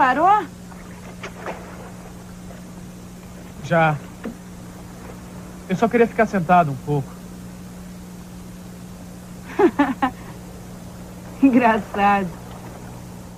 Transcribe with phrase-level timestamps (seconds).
[0.00, 0.48] Parou?
[3.62, 4.00] Já.
[5.68, 7.14] Eu só queria ficar sentado um pouco.
[11.42, 12.39] Engraçado.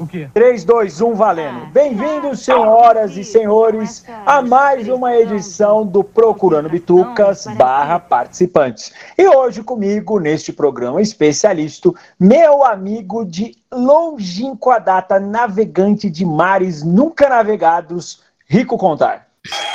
[0.03, 0.29] O quê?
[0.35, 1.61] 3, 2, 1, valendo.
[1.63, 1.71] Ah.
[1.73, 8.93] Bem-vindos, senhoras e senhores, a mais uma edição do Procurando Bitucas barra participantes.
[9.17, 17.29] E hoje comigo, neste programa especialista, meu amigo de longínqua data, navegante de mares nunca
[17.29, 19.29] navegados, Rico Contar.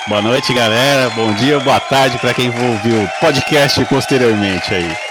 [0.09, 1.09] Boa noite, galera.
[1.12, 5.06] Bom dia, boa tarde para quem ouviu o podcast posteriormente aí.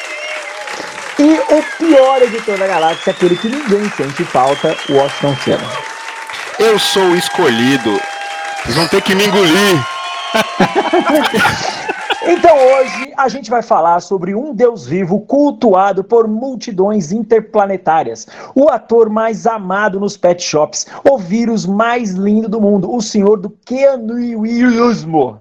[1.18, 5.70] E o pior editor da galáxia, aquele que ninguém sente falta, Washington Senna.
[6.58, 7.98] Eu sou o escolhido.
[8.62, 9.86] Vocês vão ter que me engolir.
[12.28, 18.68] Então hoje a gente vai falar sobre um deus vivo cultuado por multidões interplanetárias, o
[18.68, 23.50] ator mais amado nos pet shops, o vírus mais lindo do mundo, o senhor do
[23.64, 25.40] Keanuismo.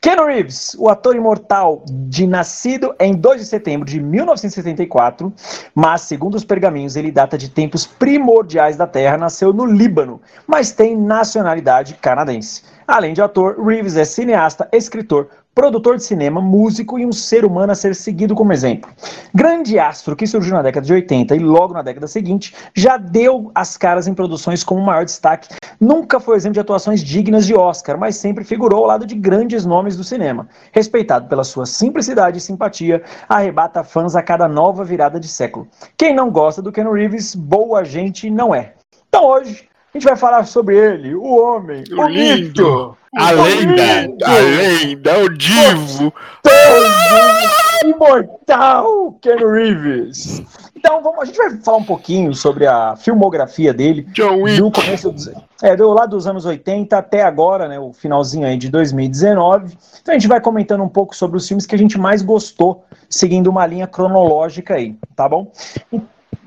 [0.00, 5.30] Keanu Reeves, o ator imortal de nascido em 2 de setembro de 1974,
[5.74, 10.72] mas segundo os pergaminhos ele data de tempos primordiais da Terra, nasceu no Líbano, mas
[10.72, 12.62] tem nacionalidade canadense.
[12.88, 17.72] Além de ator, Reeves é cineasta, escritor, produtor de cinema, músico e um ser humano
[17.72, 18.90] a ser seguido como exemplo.
[19.34, 23.50] Grande astro que surgiu na década de 80 e logo na década seguinte, já deu
[23.54, 25.54] as caras em produções com o maior destaque.
[25.80, 29.66] Nunca foi exemplo de atuações dignas de Oscar, mas sempre figurou ao lado de grandes
[29.66, 30.48] nomes do cinema.
[30.72, 35.66] Respeitado pela sua simplicidade e simpatia, arrebata fãs a cada nova virada de século.
[35.96, 38.74] Quem não gosta do Ken Reeves, boa gente não é.
[39.08, 43.32] Então hoje a gente vai falar sobre ele, o homem, o, O mito, lindo, a
[43.32, 46.14] o lenda, a lenda, o divo.
[46.44, 50.42] gostoso, imortal Ken Reeves.
[50.76, 54.60] Então vamos, a gente vai falar um pouquinho sobre a filmografia dele John Wick.
[54.60, 58.56] do começo dos, é, do lá dos anos 80 até agora, né, o finalzinho aí
[58.56, 59.76] de 2019.
[60.00, 62.84] Então a gente vai comentando um pouco sobre os filmes que a gente mais gostou,
[63.08, 65.50] seguindo uma linha cronológica aí, tá bom?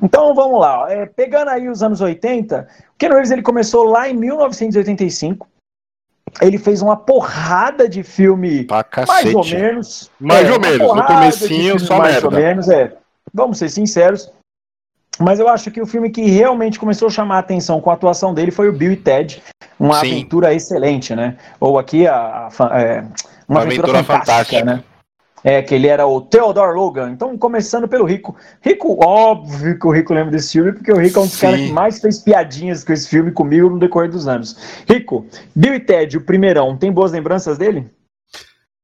[0.02, 4.10] Então vamos lá, é, pegando aí os anos 80, o Ken Reeves ele começou lá
[4.10, 5.53] em 1985.
[6.42, 8.66] Ele fez uma porrada de filme
[9.08, 10.12] mais ou menos.
[10.20, 12.28] Mais ou uma menos, no comecinho, só mais merda.
[12.28, 12.94] ou menos, é.
[13.34, 14.32] Vamos ser sinceros.
[15.20, 17.94] Mas eu acho que o filme que realmente começou a chamar a atenção com a
[17.94, 19.44] atuação dele foi o Bill e Ted,
[19.80, 20.12] uma Sim.
[20.12, 21.38] aventura excelente, né?
[21.60, 23.10] Ou aqui a, a fa- é, uma,
[23.48, 24.66] Uma aventura, aventura fantástica, fantástica.
[24.66, 24.84] né?
[25.44, 27.12] É, que ele era o Theodore Logan.
[27.12, 28.34] Então, começando pelo Rico.
[28.62, 31.42] Rico, óbvio que o Rico lembra desse filme, porque o Rico é um dos Sim.
[31.42, 34.56] caras que mais fez piadinhas com esse filme comigo no decorrer dos anos.
[34.90, 37.88] Rico, Bill e Ted, o primeirão, tem boas lembranças dele?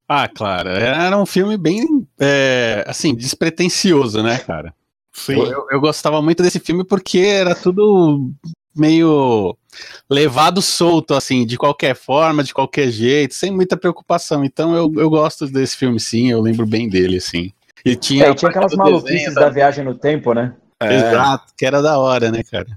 [0.07, 0.69] Ah, claro.
[0.69, 1.85] Era um filme bem,
[2.19, 4.73] é, assim, despretensioso, né, cara?
[5.29, 8.31] Eu, eu- eu gostava muito desse filme porque era tudo
[8.75, 9.55] meio
[10.09, 14.43] levado solto, assim, de qualquer forma, de qualquer jeito, sem muita preocupação.
[14.43, 17.51] Então eu, eu gosto desse filme, sim, eu lembro bem dele, assim.
[17.85, 20.53] E tinha, É, e tinha aquelas desenho maluquices da- da viagem no tempo, né?
[20.81, 20.95] É.
[20.95, 22.67] Exato, que era da hora, né, cara?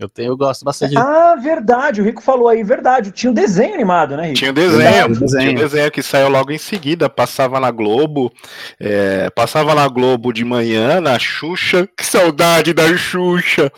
[0.00, 3.12] Eu, tenho, eu gosto bastante de Ah, verdade, o Rico falou aí, verdade.
[3.12, 4.34] Tinha um desenho animado, né, Rico?
[4.38, 5.52] Tinha o desenho, Verdade, tinha desenho.
[5.52, 8.32] o desenho que saiu logo em seguida, passava na Globo,
[8.80, 13.70] é, passava na Globo de manhã, na Xuxa, que saudade da Xuxa,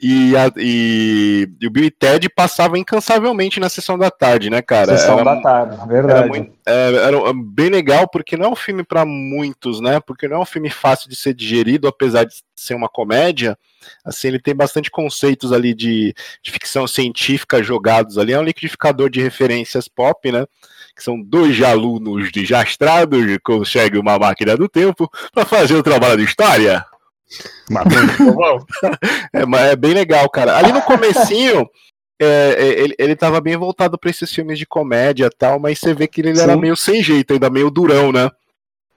[0.00, 4.62] e, a- e- e o Bill e Ted passava incansavelmente na sessão da tarde, né,
[4.62, 4.96] cara?
[4.96, 6.28] Sessão Era- da tarde, era, verdade.
[6.28, 9.98] muito- é, era bem legal, porque não é um filme para muitos, né?
[10.00, 13.58] Porque não é um filme fácil de ser digerido, apesar de ser uma comédia.
[14.04, 18.32] Assim, ele tem bastante conceitos ali de, de ficção científica jogados ali.
[18.32, 20.44] É um liquidificador de referências pop, né?
[20.94, 26.18] Que são dois alunos desastrados que conseguem uma máquina do tempo para fazer o trabalho
[26.18, 26.84] de história.
[29.32, 30.56] É, mas é bem legal, cara.
[30.56, 31.68] Ali no comecinho,
[32.20, 35.94] é, é, ele, ele tava bem voltado pra esses filmes de comédia tal, mas você
[35.94, 38.30] vê que ele era meio sem jeito, ainda meio durão, né?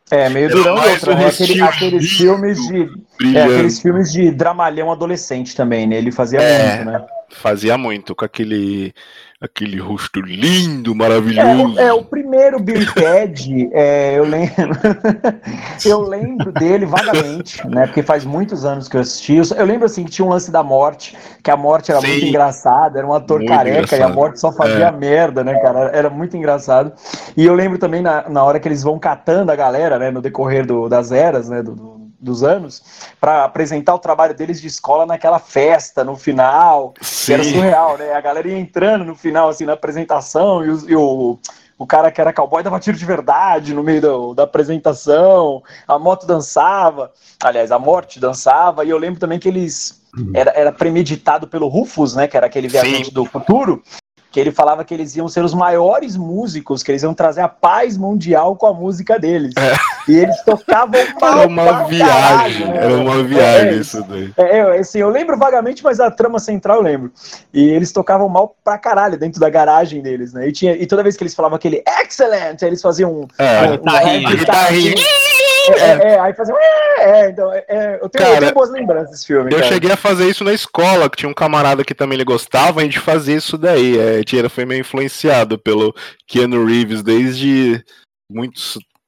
[0.10, 1.28] É, meio Era durão e mais outra, né?
[1.28, 3.38] Aquele- aqueles lindo, filmes de.
[3.38, 5.98] É, aqueles filmes de dramalhão adolescente também, né?
[5.98, 6.76] Ele fazia É.
[6.84, 7.06] muito, né?
[7.30, 8.94] Fazia muito, com aquele,
[9.42, 11.80] aquele rosto lindo, maravilhoso.
[11.80, 14.52] É, o- é, o primeiro Bill e Ted, é, eu lembro.
[15.86, 17.88] eu lembro dele vagamente, né?
[17.88, 19.36] Porque faz muitos anos que eu assisti.
[19.58, 22.08] Eu, lembro assim que tinha um lance da morte, que a morte era Sim.
[22.08, 24.14] muito engraçada, era um ator Muito careca e a engraçado.
[24.14, 24.92] morte só fazia É.
[24.92, 25.90] merda, né, cara?
[25.94, 26.94] Era muito engraçado.
[27.36, 30.22] E eu lembro também na, na hora que eles vão catando a galera, né, no
[30.22, 32.84] decorrer do- das eras, né, do- do- dos anos,
[33.20, 36.94] para apresentar o trabalho deles de escola naquela festa no final.
[37.26, 37.54] Que era Sim.
[37.56, 38.14] surreal, né?
[38.14, 41.40] A galera ia entrando no final, assim, na apresentação, e, os- e o,
[41.78, 45.98] o cara que era cowboy dava tiro de verdade no meio do, da apresentação, a
[45.98, 47.12] moto dançava,
[47.44, 50.00] aliás, a morte dançava, e eu lembro também que eles.
[50.16, 50.32] Uhum.
[50.34, 52.28] Era, era premeditado pelo Rufus, né?
[52.28, 53.14] Que era aquele viajante Sim.
[53.14, 53.82] do futuro
[54.32, 57.50] que ele falava que eles iam ser os maiores músicos, que eles iam trazer a
[57.50, 59.54] paz mundial com a música deles.
[59.58, 59.76] É.
[60.10, 62.78] E eles tocavam mal Era uma viagem, caralho, né?
[62.78, 64.34] era uma viagem é, isso daí.
[64.38, 67.12] É, é, assim, eu lembro vagamente, mas a trama central eu lembro.
[67.54, 70.48] E eles tocavam mal pra caralho dentro da garagem deles, né?
[70.48, 73.78] E, tinha, e toda vez que eles falavam aquele excellent, eles faziam um, é, um,
[73.78, 74.92] guitarrinha, um, guitarrinha.
[74.92, 75.41] É,
[75.74, 76.56] é, é, aí fazia.
[77.00, 79.52] É, então, é, eu, tenho, cara, eu tenho boas lembranças desse filme.
[79.52, 79.72] Eu cara.
[79.72, 82.84] cheguei a fazer isso na escola, que tinha um camarada que também ele gostava, a
[82.84, 83.98] gente fazia isso daí.
[83.98, 85.94] É, tinha, foi meio influenciado pelo
[86.28, 87.84] Keanu Reeves desde
[88.30, 88.60] muito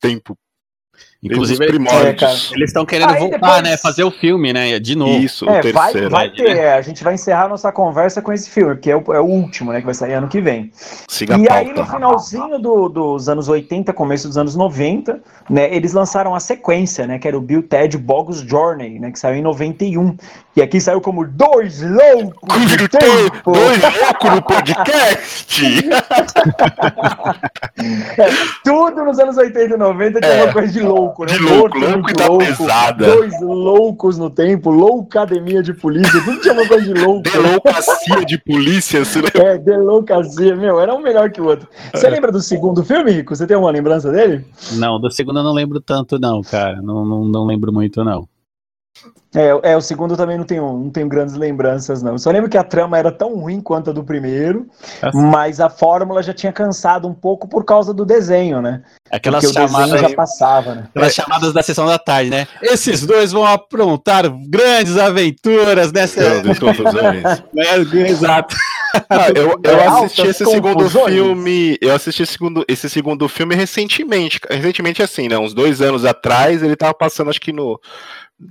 [0.02, 0.38] tempo
[1.24, 3.64] Inclusive, eles estão querendo Aí voltar, depois...
[3.64, 3.78] né?
[3.78, 4.78] Fazer o filme, né?
[4.78, 5.20] De novo.
[5.20, 6.10] Isso, é, o terceiro.
[6.10, 6.74] Vai, vai ter, né?
[6.74, 9.72] a gente vai encerrar nossa conversa com esse filme, porque é o, é o último,
[9.72, 9.80] né?
[9.80, 10.70] Que vai sair ano que vem.
[11.08, 15.74] Siga e aí, no finalzinho do, dos anos 80, começo dos anos 90, né?
[15.74, 17.18] Eles lançaram a sequência, né?
[17.18, 19.10] Que era o Bill Ted Bogus Journey, né?
[19.10, 20.18] Que saiu em 91.
[20.56, 23.54] E aqui saiu como Dois Loucos de Tempo.
[23.54, 25.74] Dois Loucos no podcast.
[28.20, 28.28] é,
[28.64, 30.44] tudo nos anos 80 e 90 tinha é.
[30.44, 31.34] uma coisa de louco louco, né?
[31.34, 33.06] De louco, louco e da louco, pesada.
[33.06, 37.24] Dois loucos no tempo, loucademia de polícia, tudo tinha uma coisa de louco.
[38.26, 39.34] De polícia, você lembra?
[39.44, 41.68] É, deloucacia, meu, era um melhor que o outro.
[41.94, 42.10] Você é.
[42.10, 43.36] lembra do segundo filme, Rico?
[43.36, 44.46] Você tem uma lembrança dele?
[44.74, 46.82] Não, do segundo eu não lembro tanto, não, cara.
[46.82, 48.28] Não, não, não lembro muito, não.
[49.36, 52.18] É, é, o segundo também não tenho, não tenho grandes lembranças, não.
[52.18, 54.68] Só lembro que a trama era tão ruim quanto a do primeiro,
[55.02, 55.20] assim.
[55.20, 58.84] mas a fórmula já tinha cansado um pouco por causa do desenho, né?
[59.12, 60.84] Aquelas Porque chamadas já passava, né?
[60.90, 62.48] Aquelas chamadas da sessão da tarde, né?
[62.62, 66.22] Esses dois vão aprontar grandes aventuras nessa.
[67.58, 68.56] é, exato.
[69.10, 71.78] Ah, eu, eu é, assisti esse segundo filme.
[71.82, 74.40] Eu assisti esse segundo, esse segundo filme recentemente.
[74.48, 75.38] Recentemente, assim, né?
[75.38, 77.80] Uns dois anos atrás, ele tava passando, acho que no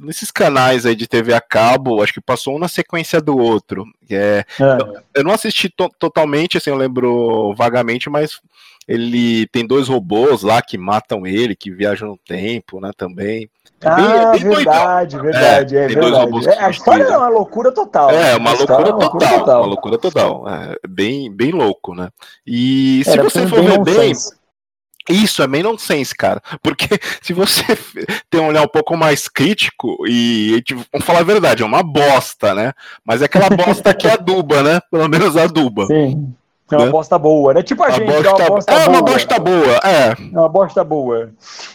[0.00, 3.84] nesses canais aí de TV a cabo, acho que passou um na sequência do outro.
[4.10, 5.00] É, é.
[5.14, 8.40] Eu não assisti to totalmente, assim, eu lembro vagamente, mas
[8.86, 13.48] ele tem dois robôs lá que matam ele, que viajam no tempo, né, também.
[13.80, 16.48] É ah, bem, é verdade, verdade, é, é verdade.
[16.48, 18.10] É, a história é uma loucura total.
[18.10, 18.36] É, né?
[18.36, 20.48] uma loucura, total, loucura total, uma loucura total.
[20.48, 22.08] É, bem, bem louco, né?
[22.46, 24.12] E se Era você for ver bem,
[25.08, 26.40] isso é meio nonsense, cara.
[26.62, 26.86] Porque
[27.22, 27.64] se você
[28.30, 30.62] tem um olhar um pouco mais crítico, e
[30.92, 32.72] vamos falar a verdade, é uma bosta, né?
[33.04, 34.80] Mas é aquela bosta que aduba, né?
[34.90, 35.86] Pelo menos aduba.
[35.86, 36.34] Sim.
[36.70, 36.90] É uma né?
[36.90, 37.62] bosta boa, né?
[37.62, 38.84] Tipo a, a gente, bosta, é uma bosta é boa.
[38.84, 40.08] É uma bosta boa, é.
[40.10, 41.30] É uma bosta boa.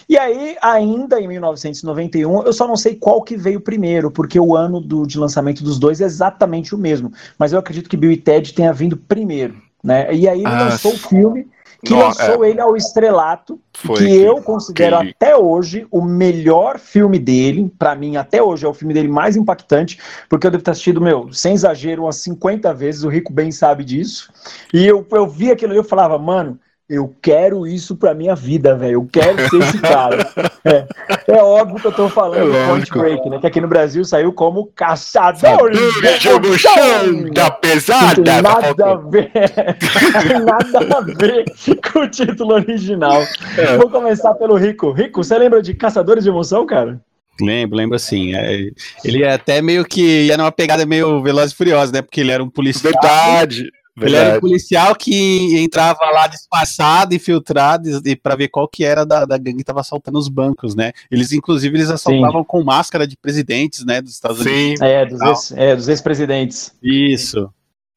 [0.09, 4.55] E aí, ainda em 1991, eu só não sei qual que veio primeiro, porque o
[4.55, 7.11] ano do, de lançamento dos dois é exatamente o mesmo.
[7.37, 10.11] Mas eu acredito que Bill e Ted tenha vindo primeiro, né?
[10.13, 11.47] E aí ele ah, lançou o filme
[11.87, 12.49] que Não, lançou é.
[12.49, 18.17] ele ao estrelato, Foi que eu considero até hoje o melhor filme dele, para mim
[18.17, 19.97] até hoje é o filme dele mais impactante,
[20.29, 23.83] porque eu devo ter assistido, meu, sem exagero, umas 50 vezes, o Rico bem sabe
[23.83, 24.31] disso,
[24.73, 28.73] e eu, eu vi aquilo e eu falava, mano, eu quero isso pra minha vida,
[28.75, 28.93] velho.
[28.93, 30.25] Eu quero ser esse cara.
[30.63, 30.87] É,
[31.27, 33.39] é óbvio que eu tô falando é Point Break, né?
[33.39, 38.41] Que aqui no Brasil saiu como Caçadores do Chão da Pesada.
[38.41, 39.31] Nada a ver.
[40.45, 41.45] nada a ver
[41.91, 43.21] com o título original.
[43.57, 43.77] É.
[43.77, 44.91] Vou começar pelo Rico.
[44.91, 47.01] Rico, você lembra de Caçadores de Emoção, cara?
[47.41, 48.33] Lembro, lembro sim.
[48.33, 48.69] É,
[49.03, 52.01] ele é até meio que ia numa pegada meio veloz e furiosa, né?
[52.01, 52.93] Porque ele era um policial.
[52.93, 53.69] Verdade.
[53.97, 54.15] Verdade.
[54.15, 59.03] Ele era um policial que entrava lá disfarçado, infiltrado, e para ver qual que era
[59.03, 60.91] da, da gangue que estava assaltando os bancos, né?
[61.09, 62.47] Eles, inclusive, eles assaltavam Sim.
[62.47, 64.49] com máscara de presidentes, né, dos Estados Sim.
[64.49, 64.81] Unidos.
[64.81, 66.71] É, dos, ex, é, dos ex-presidentes.
[66.83, 67.49] Isso.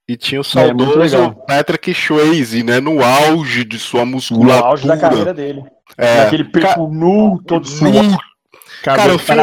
[0.08, 4.58] E tinha o é, saudoso é, Patrick Swayze, né, no auge de sua musculatura.
[4.58, 5.62] No auge da carreira dele.
[5.98, 8.18] É, Aquele peito nu, todo sujo.
[8.82, 9.42] Cara, o filme,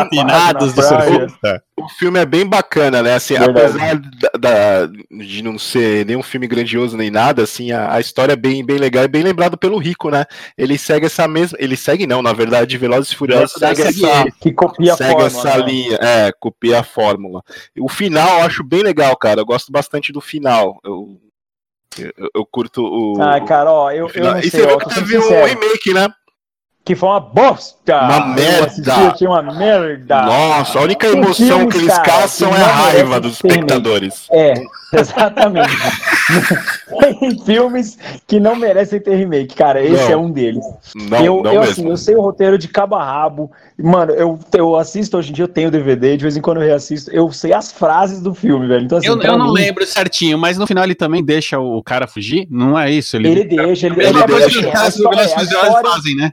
[1.77, 3.13] o filme é bem bacana, né?
[3.13, 8.00] Assim, apesar da, da, de não ser nenhum filme grandioso nem nada, assim, a, a,
[8.00, 10.25] história é bem, bem legal e bem lembrado pelo Rico, né?
[10.58, 11.58] Ele segue essa mesma.
[11.62, 14.25] Ele segue, não, na verdade, Velozes e Furiosos segue essa.
[14.41, 15.65] Que copia segue a fórmula, essa né?
[15.65, 15.98] linha.
[16.01, 17.44] É, copia a fórmula.
[17.79, 19.41] O final eu acho bem legal, cara.
[19.41, 20.79] Eu gosto bastante do final.
[20.84, 21.20] Eu,
[22.00, 23.22] eu, eu curto o.
[23.22, 26.08] Ah, cara, ó, eu, eu não sei, E você viu que teve um remake, né?
[26.88, 28.01] Que foi uma bosta.
[28.01, 28.94] Uma merda.
[28.94, 30.22] Assisti, uma merda.
[30.22, 34.25] Nossa, a única emoção filmes, que eles cara, caçam é a raiva dos espectadores.
[34.32, 34.53] É,
[34.98, 35.75] exatamente.
[37.20, 39.84] Tem filmes que não merecem ter remake, cara.
[39.84, 40.12] Esse não.
[40.12, 40.63] é um deles.
[40.96, 43.51] Não, eu, não eu, assim, eu sei o roteiro de cabo a rabo.
[43.77, 46.67] Mano, eu, eu assisto hoje em dia, eu tenho DVD, de vez em quando eu
[46.67, 48.86] reassisto, eu sei as frases do filme, velho.
[48.86, 49.60] Então, assim, eu, eu não mim...
[49.60, 52.48] lembro certinho, mas no final ele também deixa o cara fugir?
[52.50, 53.17] Não é isso?
[53.17, 54.62] Ele, ele deixa, ele, ele, ele deixa.
[54.62, 54.67] deixa.
[54.70, 55.27] É, a história,
[55.84, 56.32] fazem, né?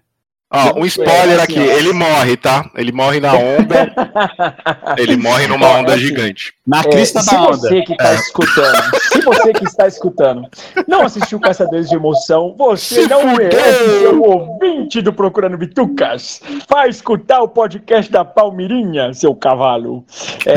[0.55, 2.71] Ó, um spoiler aqui, ele morre, tá?
[2.77, 3.93] Ele morre na onda.
[4.97, 6.55] ele morre numa onda gigante.
[6.65, 7.57] Na é, crista é, da onda.
[7.57, 8.15] Se você que está é.
[8.15, 8.83] escutando,
[9.13, 10.49] se você que está escutando,
[10.87, 13.37] não assistiu Caçadores de Emoção, você se não fudeu.
[13.37, 16.41] merece ser um ouvinte do Procurando Bitucas.
[16.69, 20.05] Vai escutar o podcast da Palmirinha, seu cavalo.
[20.47, 20.55] É,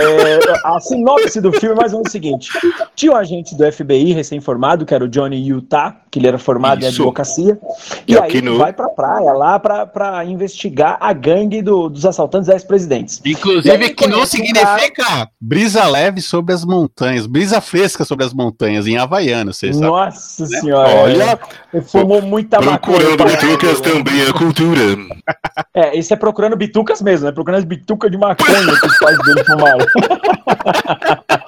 [0.63, 2.51] a sinopse do filme é mais ou menos o seguinte:
[2.95, 6.81] tinha um agente do FBI recém-formado, que era o Johnny Utah, que ele era formado
[6.81, 6.85] Isso.
[6.85, 7.59] em advocacia,
[8.07, 12.05] e, e aí ele vai pra praia lá pra para investigar a gangue do, dos
[12.05, 13.21] assaltantes ex-presidentes.
[13.25, 15.29] Inclusive, que não significa cara...
[15.39, 20.61] brisa leve sobre as montanhas, brisa fresca sobre as montanhas, em Havaiano, vocês Nossa sabem,
[20.61, 20.89] senhora.
[20.89, 20.99] Né?
[21.01, 21.39] Olha,
[21.83, 24.81] fumou muita Procurando bitucas também a cultura.
[25.73, 27.31] É, esse é procurando bitucas mesmo, né?
[27.31, 29.85] Procurando as bitucas de maconha que os pais dele fumaram.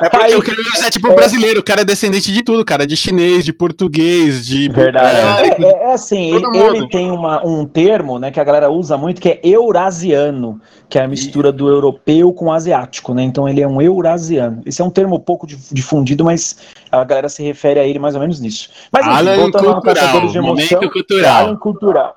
[0.00, 0.42] É porque Aí, o
[0.84, 1.14] é tipo é...
[1.14, 4.68] brasileiro, o cara é descendente de tudo, cara, de chinês, de português, de.
[4.68, 5.62] Verdade.
[5.62, 8.96] É, é, é assim, ele, ele, tem uma, um termo, né, que a galera usa
[8.96, 13.22] muito, que é eurasiano, que é a mistura do europeu com o asiático, né?
[13.22, 14.62] Então ele é um eurasiano.
[14.66, 16.58] Esse é um termo pouco difundido, mas
[16.90, 18.70] a galera se refere a ele mais ou menos nisso.
[18.90, 21.36] Mas enfim, Alan voltando cultural, de emoção, cultural.
[21.36, 22.16] Alan cultural.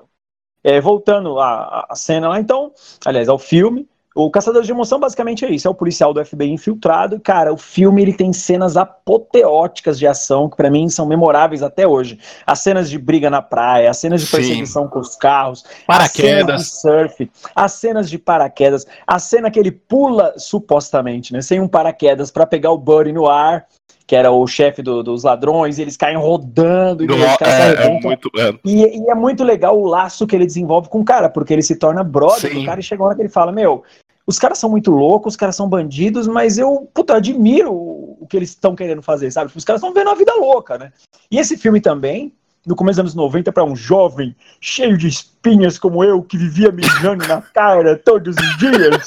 [0.64, 2.72] É, voltando à, à cena lá, então,
[3.04, 3.86] aliás, ao filme.
[4.16, 7.20] O Caçador de Emoção basicamente é isso, é o policial do FBI infiltrado.
[7.20, 11.86] Cara, o filme ele tem cenas apoteóticas de ação que para mim são memoráveis até
[11.86, 12.18] hoje.
[12.46, 14.88] As cenas de briga na praia, as cenas de perseguição Sim.
[14.88, 19.60] com os carros, paraquedas, as cenas de surf, as cenas de paraquedas, a cena que
[19.60, 23.66] ele pula supostamente, né, sem um paraquedas para pegar o Buddy no ar
[24.06, 28.00] que era o chefe do, dos ladrões, e eles caem rodando e, caem é, é
[28.00, 28.54] muito, é.
[28.64, 31.62] E, e, é muito legal o laço que ele desenvolve com o cara, porque ele
[31.62, 33.82] se torna brother do cara e chega uma hora que ele fala, meu,
[34.26, 38.36] os caras são muito loucos, os caras são bandidos, mas eu, puta, admiro o que
[38.36, 39.52] eles estão querendo fazer, sabe?
[39.54, 40.92] Os caras estão vendo a vida louca, né?
[41.30, 42.34] E esse filme também,
[42.66, 46.72] no começo dos anos 90, para um jovem cheio de espinhas como eu, que vivia
[46.72, 49.06] mijando na cara todos os dias.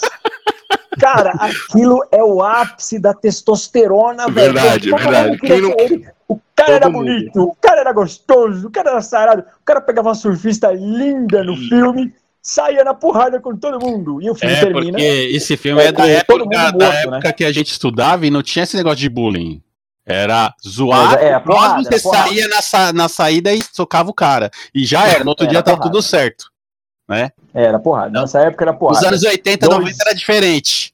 [0.98, 4.54] Cara, aquilo é o ápice da testosterona, velho.
[4.54, 5.58] Verdade, verdade.
[5.62, 6.20] Não...
[6.30, 7.50] O cara Todo era bonito, mundo.
[7.50, 11.56] o cara era gostoso, o cara era sarado, o cara pegava uma surfista linda no
[11.58, 14.22] filme saia na porrada com todo mundo.
[14.22, 14.92] E o filme é, termina.
[14.92, 17.34] Porque esse filme é, é da época, morto, da época né?
[17.34, 19.62] que a gente estudava e não tinha esse negócio de bullying.
[20.06, 24.50] Era zoar, é, porrada, você saía na, sa na saída e socava o cara.
[24.74, 26.46] E já era, no outro era dia tava tudo certo.
[27.08, 27.32] Né?
[27.54, 28.20] Era porrada.
[28.20, 29.00] Nessa época era porrada.
[29.00, 29.80] Nos anos 80, Dois...
[29.80, 30.94] 90 era diferente.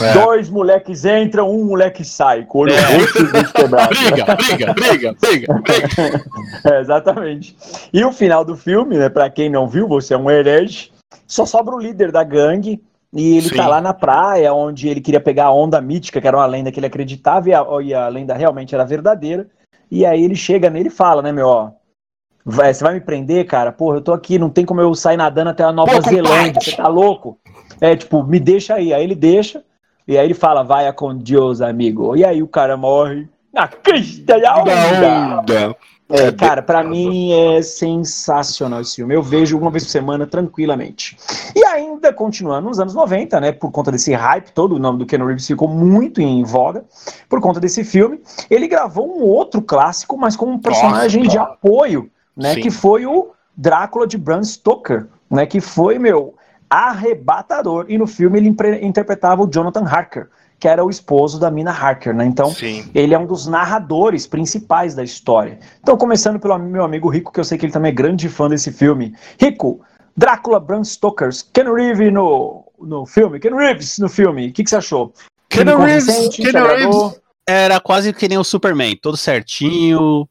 [0.00, 0.12] É.
[0.14, 3.86] Dois moleques entram, um moleque sai, com olho é.
[3.88, 6.24] briga, briga, briga, briga, briga.
[6.64, 7.56] É, exatamente.
[7.92, 10.90] E o final do filme, né, pra quem não viu, você é um herege,
[11.26, 13.56] só sobra o líder da gangue, e ele Sim.
[13.56, 16.72] tá lá na praia, onde ele queria pegar a onda mítica, que era uma lenda
[16.72, 19.46] que ele acreditava, e a, e a lenda realmente era verdadeira.
[19.90, 21.70] E aí ele chega nele e fala, né, meu, ó,
[22.44, 23.70] você vai me prender, cara?
[23.70, 26.76] Porra, eu tô aqui, não tem como eu sair nadando até a Nova Zelândia, você
[26.76, 27.38] tá louco?
[27.80, 28.92] É, tipo, me deixa aí.
[28.92, 29.64] Aí ele deixa,
[30.06, 32.16] e aí ele fala, vai com Deus, amigo.
[32.16, 35.76] E aí o cara morre na crista da onda.
[36.08, 39.14] É, cara, para mim é sensacional esse filme.
[39.14, 41.16] Eu vejo uma vez por semana tranquilamente.
[41.56, 45.06] E ainda continuando nos anos 90, né, por conta desse hype todo, o nome do
[45.06, 46.84] Ken Reeves ficou muito em voga,
[47.26, 48.20] por conta desse filme,
[48.50, 52.60] ele gravou um outro clássico, mas com um personagem Nossa, de apoio, né, Sim.
[52.60, 56.34] que foi o Drácula de Bram Stoker, né, que foi, meu,
[56.74, 57.86] arrebatador.
[57.88, 60.28] E no filme ele interpretava o Jonathan Harker,
[60.58, 62.24] que era o esposo da Mina Harker, né?
[62.24, 62.88] Então, Sim.
[62.94, 65.58] ele é um dos narradores principais da história.
[65.80, 68.48] Então, começando pelo meu amigo Rico, que eu sei que ele também é grande fã
[68.48, 69.14] desse filme.
[69.40, 69.80] Rico,
[70.16, 74.70] Drácula, Bram Stoker, Ken Reeves no, no filme, Ken Reeves no filme, o que, que
[74.70, 75.12] você achou?
[75.48, 80.26] Ken Reeves, Ken Reeves era quase que nem o Superman, todo certinho,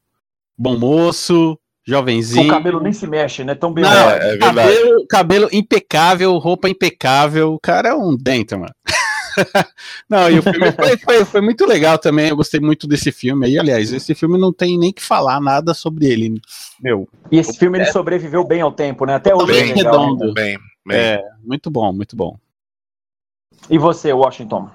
[0.58, 2.46] bom moço, jovenzinho.
[2.46, 3.54] O cabelo nem se mexe, né?
[3.54, 3.84] Tão bem.
[3.84, 7.54] Não, é, é cabelo, cabelo, impecável, roupa impecável.
[7.54, 8.74] O cara é um dentro, mano.
[10.08, 12.28] não, e o filme foi, foi, foi, muito legal também.
[12.28, 13.58] Eu gostei muito desse filme aí.
[13.58, 16.40] Aliás, esse filme não tem nem que falar nada sobre ele.
[16.80, 17.08] Meu.
[17.30, 19.14] E esse filme ele sobreviveu bem ao tempo, né?
[19.14, 19.46] Até hoje.
[19.46, 20.32] Bem é redondo.
[20.32, 20.98] Bem, bem.
[20.98, 22.36] É, muito bom, muito bom.
[23.68, 24.70] E você, Washington?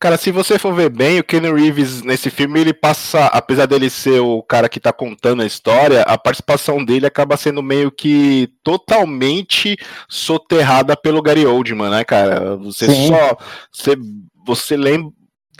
[0.00, 3.90] Cara, se você for ver bem, o Ken Reeves nesse filme, ele passa, apesar dele
[3.90, 8.48] ser o cara que tá contando a história, a participação dele acaba sendo meio que
[8.64, 9.76] totalmente
[10.08, 12.56] soterrada pelo Gary Oldman, né, cara?
[12.56, 13.08] Você Sim.
[13.08, 13.36] só.
[13.70, 13.94] Você,
[14.46, 15.12] você lembra.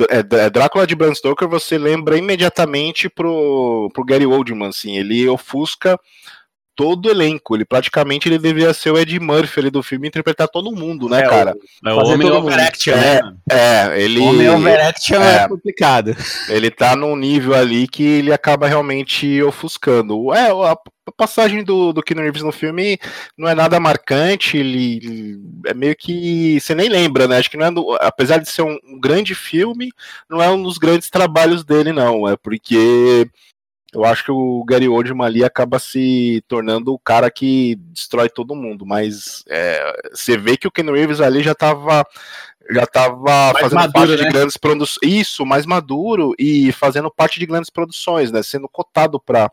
[0.09, 5.28] É, é, Drácula de Bram Stoker, você lembra imediatamente pro, pro Gary Oldman, assim, ele
[5.28, 6.00] ofusca
[6.80, 7.54] todo o elenco.
[7.54, 11.20] Ele praticamente ele deveria ser o Ed Murphy ali do filme interpretar todo mundo, né,
[11.20, 11.54] é, cara?
[11.84, 13.20] O, é o homem overaction, né?
[13.50, 14.18] É, ele.
[14.18, 16.16] O homem overaction é, é complicado.
[16.49, 20.32] Ele tá num nível ali que ele acaba realmente ofuscando.
[20.32, 22.99] É, a, a passagem do, do Keanu Reeves no filme
[23.37, 27.37] não é nada marcante, ele, ele, é meio que você nem lembra, né?
[27.37, 29.92] Acho que não é do, apesar de ser um, um grande filme,
[30.30, 32.26] não é um dos grandes trabalhos dele, não.
[32.26, 33.28] É porque
[33.92, 38.54] eu acho que o Gary Oldman ali acaba se tornando o cara que destrói todo
[38.54, 42.06] mundo, mas é, você vê que o Ken Reeves ali já estava
[42.70, 44.16] já tava fazendo maduro, parte né?
[44.16, 44.99] de grandes produções.
[45.02, 48.42] Isso, mais maduro e fazendo parte de grandes produções, né?
[48.42, 49.50] Sendo cotado para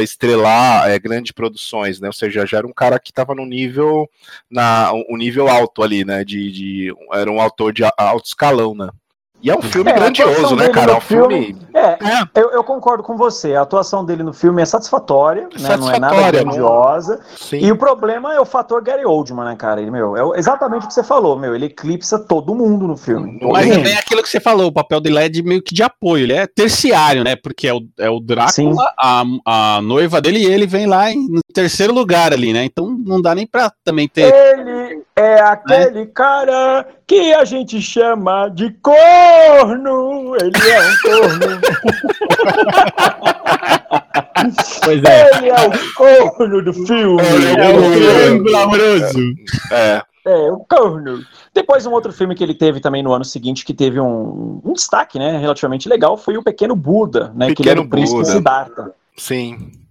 [0.00, 2.08] estrelar é, grandes produções, né?
[2.08, 4.08] Ou seja, já era um cara que estava no nível,
[4.50, 6.24] na, um nível alto ali, né?
[6.24, 8.88] De, de, era um autor de alto escalão, né?
[9.42, 10.92] E é um filme é, grandioso, né, cara?
[10.92, 11.44] É um filme.
[11.46, 11.66] filme...
[11.74, 12.28] É, é.
[12.34, 13.54] Eu, eu, concordo com você.
[13.54, 15.76] A atuação dele no filme é satisfatória, né?
[15.76, 17.20] não é nada grandiosa.
[17.52, 17.58] Não...
[17.58, 19.80] E o problema é o fator Gary Oldman, né, cara?
[19.80, 21.54] Ele, meu, é exatamente o que você falou, meu.
[21.54, 23.38] Ele eclipsa todo mundo no filme.
[23.42, 25.82] Mas também é aquilo que você falou, o papel dele é de meio que de
[25.82, 27.36] apoio, ele é terciário, né?
[27.36, 31.28] Porque é o, é o Drácula, a, a noiva dele e ele vem lá em,
[31.28, 32.64] no terceiro lugar ali, né?
[32.64, 34.32] Então não dá nem pra também ter.
[34.34, 34.85] Ele
[35.16, 36.06] é aquele é.
[36.06, 40.36] cara que a gente chama de corno.
[40.36, 41.58] Ele é um corno.
[44.84, 45.30] pois é.
[45.38, 47.22] Ele é o corno do filme.
[47.22, 49.18] É, é o corno glamouroso.
[49.72, 50.02] É.
[50.26, 51.24] É, o corno.
[51.54, 54.72] Depois, um outro filme que ele teve também no ano seguinte, que teve um, um
[54.72, 58.24] destaque, né, relativamente legal, foi o Pequeno Buda, né, Pequeno que ele era o príncipe.
[58.24, 58.92] Siddhartha.
[59.16, 59.85] Sim.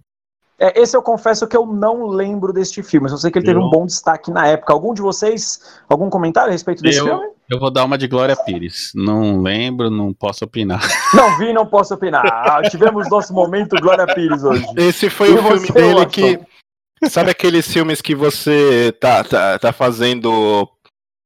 [0.58, 3.58] É, esse eu confesso que eu não lembro deste filme, eu sei que ele teve
[3.58, 4.72] um bom destaque na época.
[4.72, 7.26] Algum de vocês, algum comentário a respeito desse eu, filme?
[7.50, 8.90] Eu vou dar uma de Glória Pires.
[8.94, 10.82] Não lembro, não posso opinar.
[11.14, 12.24] Não vi, não posso opinar.
[12.26, 14.66] Ah, tivemos nosso momento Glória Pires hoje.
[14.76, 16.40] Esse foi e o filme dele que.
[17.08, 20.66] Sabe aqueles filmes que você tá, tá, tá fazendo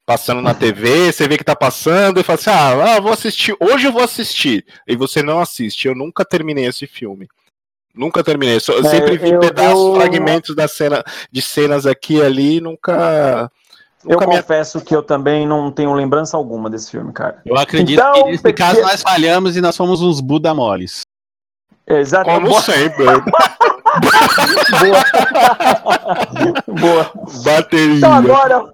[0.05, 3.55] passando na TV, você vê que tá passando e fala assim: ah, ah, vou assistir,
[3.61, 4.67] hoje eu vou assistir.
[4.87, 5.87] E você não assiste.
[5.87, 7.29] Eu nunca terminei esse filme.
[7.95, 8.55] Nunca terminei.
[8.55, 9.95] Eu é, sempre vi eu, pedaços, eu...
[9.97, 13.51] fragmentos da cena, de cenas aqui e ali, nunca.
[14.07, 17.41] Eu confesso que eu também não tenho lembrança alguma desse filme, cara.
[17.45, 18.69] Eu acredito então, que nesse pequeno...
[18.69, 21.03] caso nós falhamos e nós fomos uns Buda moles.
[21.87, 22.49] Exatamente.
[22.49, 23.05] Como sempre.
[24.81, 25.05] Boa.
[26.81, 27.13] Boa.
[27.45, 27.97] Bateria.
[27.97, 28.73] Então agora,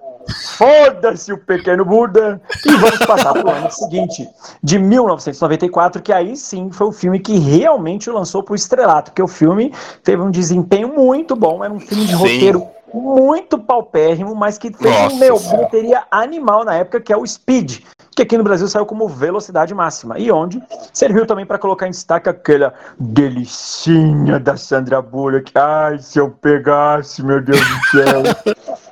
[0.57, 2.41] Foda-se o pequeno Buda!
[2.65, 4.29] E vamos passar para o ano seguinte,
[4.63, 9.11] de 1994, que aí sim foi o filme que realmente o lançou para o estrelato,
[9.11, 12.17] porque o filme teve um desempenho muito bom, era um filme de sim.
[12.17, 17.17] roteiro muito paupérrimo, mas que teve Nossa, um meu, bilheteria animal na época, que é
[17.17, 17.81] o Speed,
[18.15, 20.63] que aqui no Brasil saiu como velocidade máxima, e onde
[20.93, 25.53] serviu também para colocar em destaque aquela delicinha da Sandra Bullock.
[25.55, 28.77] Ai, se eu pegasse, meu Deus do céu!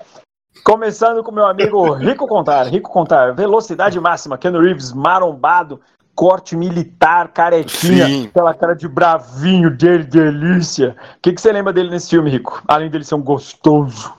[0.65, 2.65] Começando com meu amigo Rico Contar.
[2.69, 5.79] Rico Contar, velocidade máxima, Ken Reeves marombado,
[6.15, 8.27] corte militar, carequinha, Sim.
[8.29, 10.97] aquela cara de bravinho dele, delícia.
[11.17, 12.63] O que, que você lembra dele nesse filme, Rico?
[12.67, 14.15] Além dele ser um gostoso.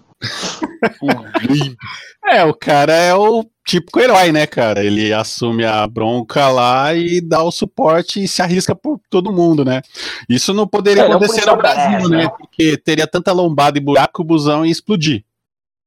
[2.29, 4.83] é, o cara é o típico herói, né, cara?
[4.83, 9.65] Ele assume a bronca lá e dá o suporte e se arrisca por todo mundo,
[9.65, 9.81] né?
[10.29, 12.29] Isso não poderia é, acontecer no Brasil, né?
[12.29, 15.25] Porque teria tanta lombada e buraco, o busão ia explodir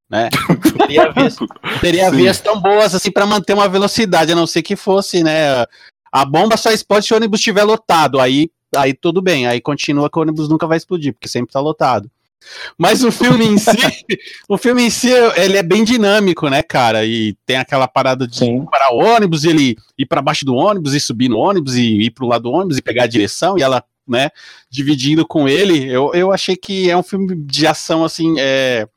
[0.08, 0.28] né?
[0.86, 1.36] teria vias,
[1.80, 5.64] teria vias tão boas assim para manter uma velocidade, a não ser que fosse, né?
[6.10, 10.08] A bomba só explode se o ônibus estiver lotado, aí, aí tudo bem, aí continua
[10.10, 12.10] que o ônibus nunca vai explodir, porque sempre tá lotado.
[12.76, 13.70] Mas o filme em si,
[14.48, 17.04] o filme em si, ele é bem dinâmico, né, cara?
[17.04, 18.64] E tem aquela parada de Sim.
[18.66, 22.10] parar o ônibus, ele ir para baixo do ônibus e subir no ônibus e ir
[22.10, 24.30] pro lado do ônibus e pegar a direção e ela, né,
[24.70, 25.90] dividindo com ele.
[25.90, 28.88] Eu, eu achei que é um filme de ação assim, é,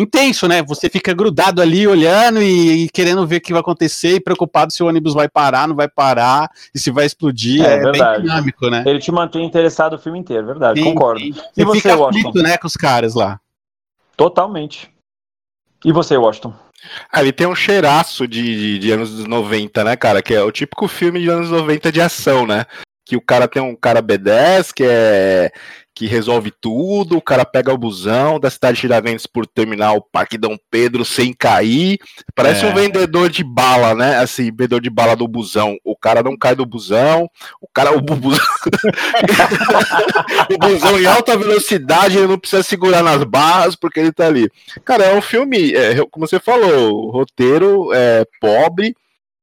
[0.00, 0.62] intenso, né?
[0.62, 4.72] Você fica grudado ali olhando e, e, querendo ver o que vai acontecer e preocupado
[4.72, 7.64] se o ônibus vai parar, não vai parar e se vai explodir.
[7.64, 8.84] É, é bem dinâmico, né?
[8.86, 11.20] Ele te mantém interessado o filme inteiro, verdade, sim, concordo.
[11.20, 11.34] Sim.
[11.56, 12.28] E você, fica Washington?
[12.28, 13.40] Aflito, né, com os caras lá.
[14.16, 14.90] Totalmente.
[15.84, 16.52] E você, Washington?
[17.12, 20.22] Ah, ele tem um cheiraço de, de, de, anos 90, né, cara?
[20.22, 22.64] Que é o típico filme de anos 90 de ação, né?
[23.08, 25.50] Que o cara tem um cara B10 que é
[25.94, 30.00] que resolve tudo, o cara pega o busão da cidade de Tiradentes por terminar o
[30.00, 31.98] Parque Dom Pedro sem cair.
[32.36, 32.68] Parece é.
[32.68, 34.18] um vendedor de bala, né?
[34.18, 35.76] Assim, vendedor de bala do busão.
[35.82, 37.28] O cara não cai do busão,
[37.60, 38.38] o cara o, busão,
[40.54, 44.48] o busão em alta velocidade, ele não precisa segurar nas barras porque ele tá ali.
[44.84, 48.94] Cara, é um filme, é, como você falou, roteiro é pobre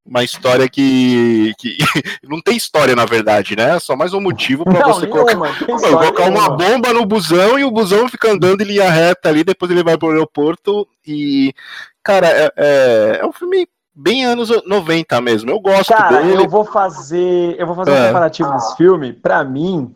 [0.06, 1.78] uma história que, que
[2.24, 3.80] não tem história na verdade, né?
[3.80, 8.08] Só mais um motivo para você colocar, colocar uma bomba no busão e o busão
[8.08, 11.54] fica andando em linha reta ali, depois ele vai pro aeroporto e
[12.04, 15.50] cara, é, é, é um filme bem anos 90 mesmo.
[15.50, 16.44] Eu gosto cara, dele.
[16.44, 18.04] eu vou fazer, eu vou fazer é.
[18.04, 19.14] um comparativo desse filme.
[19.14, 19.96] Para mim,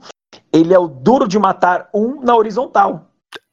[0.52, 3.09] ele é o Duro de Matar um na horizontal.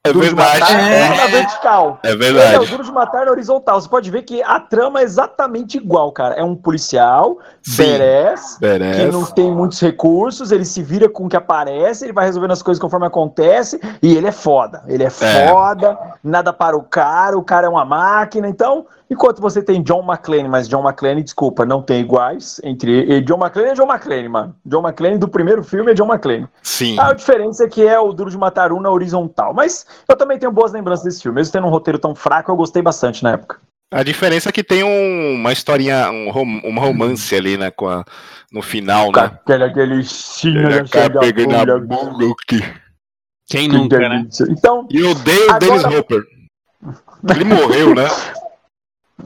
[0.08, 0.54] É duro verdade.
[0.54, 1.16] De matar, é.
[1.16, 1.98] na vertical.
[2.02, 2.46] É verdade.
[2.48, 3.80] Ele é o duro de matar na horizontal.
[3.80, 6.34] Você pode ver que a trama é exatamente igual, cara.
[6.34, 7.38] É um policial,
[7.76, 12.26] Beres, que não tem muitos recursos, ele se vira com o que aparece, ele vai
[12.26, 14.82] resolvendo as coisas conforme acontece, e ele é foda.
[14.86, 15.48] Ele é, é.
[15.48, 18.48] foda, nada para o cara, o cara é uma máquina.
[18.48, 23.38] Então, Enquanto você tem John McClane, mas John McClane, desculpa, não tem iguais entre John
[23.38, 24.56] McClane e John McClane, mano.
[24.64, 26.48] John McClane do primeiro filme é John McClane.
[26.62, 26.98] Sim.
[26.98, 29.54] A diferença é que é o Duro de Matar um na horizontal.
[29.54, 31.36] Mas eu também tenho boas lembranças desse filme.
[31.36, 33.60] Mesmo tendo um roteiro tão fraco, eu gostei bastante na época.
[33.92, 37.88] A diferença é que tem um, uma historinha, um, rom, um romance ali, né, com
[37.88, 38.04] a,
[38.52, 39.22] no final, né?
[39.22, 40.82] Aquela delicinha
[41.64, 42.64] da bunda aqui.
[43.48, 44.26] Quem nunca, né?
[44.50, 45.60] Então, e eu odeio o agora...
[45.60, 46.22] Dennis Hopper.
[47.30, 48.04] Ele morreu, né?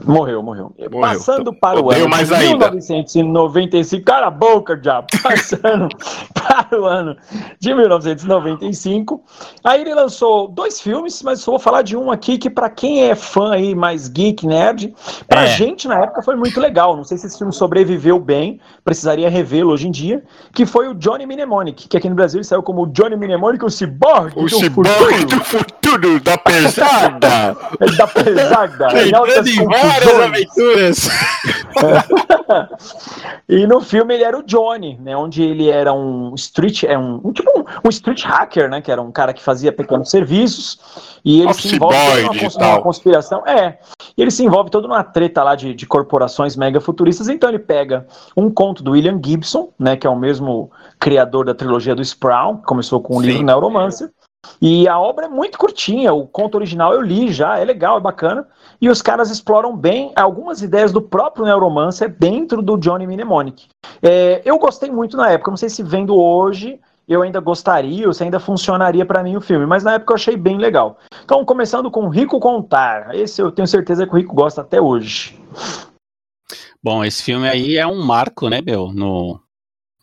[0.05, 0.73] Morreu, morreu.
[0.77, 1.01] morreu.
[1.01, 5.89] Passando para o ano mais de 1995, cara a boca já, passando
[6.33, 7.17] para o ano
[7.59, 9.21] de 1995.
[9.63, 13.15] Aí ele lançou dois filmes, mas vou falar de um aqui que para quem é
[13.15, 14.93] fã aí mais geek nerd,
[15.27, 15.47] pra é.
[15.47, 16.95] gente na época foi muito legal.
[16.95, 20.23] Não sei se esse filme sobreviveu bem, precisaria revê-lo hoje em dia,
[20.53, 23.69] que foi o Johnny Mnemonic, que aqui no Brasil ele saiu como Johnny Mnemonic, o
[23.69, 27.57] ciborgue o do ciborgue do futuro da pesada.
[27.97, 28.87] da pesada.
[29.87, 31.09] Várias aventuras.
[33.49, 35.15] e no filme ele era o Johnny, né?
[35.15, 38.81] Onde ele era um street, é um, um tipo um, um, street hacker, né?
[38.81, 40.79] Que era um cara que fazia pequenos serviços
[41.23, 43.45] e ele se envolve numa, numa conspiração.
[43.45, 43.77] É.
[44.17, 47.27] E ele se envolve todo numa treta lá de, de corporações mega futuristas.
[47.27, 49.95] Então ele pega um conto do William Gibson, né?
[49.95, 54.09] Que é o mesmo criador da trilogia do Sproul, que começou com o livro Neuromancer.
[54.61, 58.01] E a obra é muito curtinha, o conto original eu li já, é legal, é
[58.01, 58.47] bacana.
[58.79, 63.67] E os caras exploram bem algumas ideias do próprio Neuromancer dentro do Johnny Mnemonic.
[64.01, 68.13] É, eu gostei muito na época, não sei se vendo hoje eu ainda gostaria, ou
[68.13, 70.97] se ainda funcionaria para mim o filme, mas na época eu achei bem legal.
[71.25, 75.37] Então, começando com Rico Contar, esse eu tenho certeza que o Rico gosta até hoje.
[76.81, 79.39] Bom, esse filme aí é um marco, né, meu, no,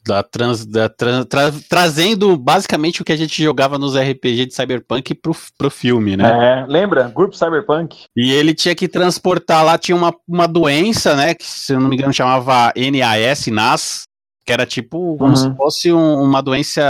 [0.08, 4.54] da trans, da tra, tra, trazendo basicamente o que a gente jogava nos RPG de
[4.54, 6.64] Cyberpunk pro, pro filme, né?
[6.64, 7.12] É, lembra?
[7.14, 8.04] Grupo Cyberpunk.
[8.16, 11.34] E ele tinha que transportar lá, tinha uma, uma doença, né?
[11.34, 14.02] Que se eu não me engano chamava NAS, NAS,
[14.46, 15.36] que era tipo como uhum.
[15.36, 16.82] se fosse um, uma doença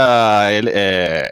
[0.51, 1.29] é,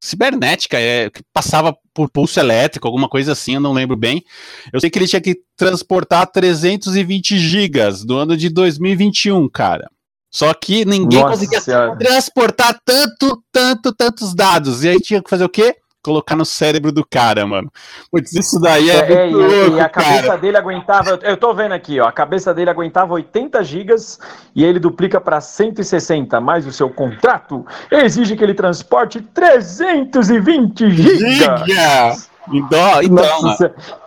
[0.00, 4.24] cibernética, é, que passava por pulso elétrico, alguma coisa assim, eu não lembro bem.
[4.72, 9.90] Eu sei que ele tinha que transportar 320 gigas do ano de 2021, cara.
[10.32, 11.94] Só que ninguém Nossa conseguia senhora.
[11.96, 14.82] transportar tanto, tanto, tantos dados.
[14.82, 15.76] E aí tinha que fazer o quê?
[16.02, 17.70] Colocar no cérebro do cara, mano.
[18.10, 18.94] Putz, isso daí é.
[18.94, 20.38] é, é e, louco, e, a cabeça cara.
[20.38, 21.20] dele aguentava.
[21.22, 22.08] Eu tô vendo aqui, ó.
[22.08, 24.18] A cabeça dele aguentava 80 gigas
[24.56, 26.40] e ele duplica para 160.
[26.40, 31.68] Mais o seu contrato exige que ele transporte 320 gigas.
[31.68, 32.31] Giga!
[32.50, 33.56] Então, então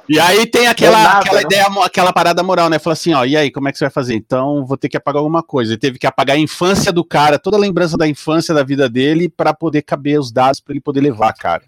[0.08, 1.44] e aí tem aquela, nada, aquela né?
[1.44, 2.78] ideia, aquela parada moral, né?
[2.78, 4.16] Fala assim, ó, e aí, como é que você vai fazer?
[4.16, 5.74] Então, vou ter que apagar alguma coisa.
[5.74, 8.90] Ele teve que apagar a infância do cara, toda a lembrança da infância da vida
[8.90, 11.64] dele, para poder caber os dados para ele poder levar, cara.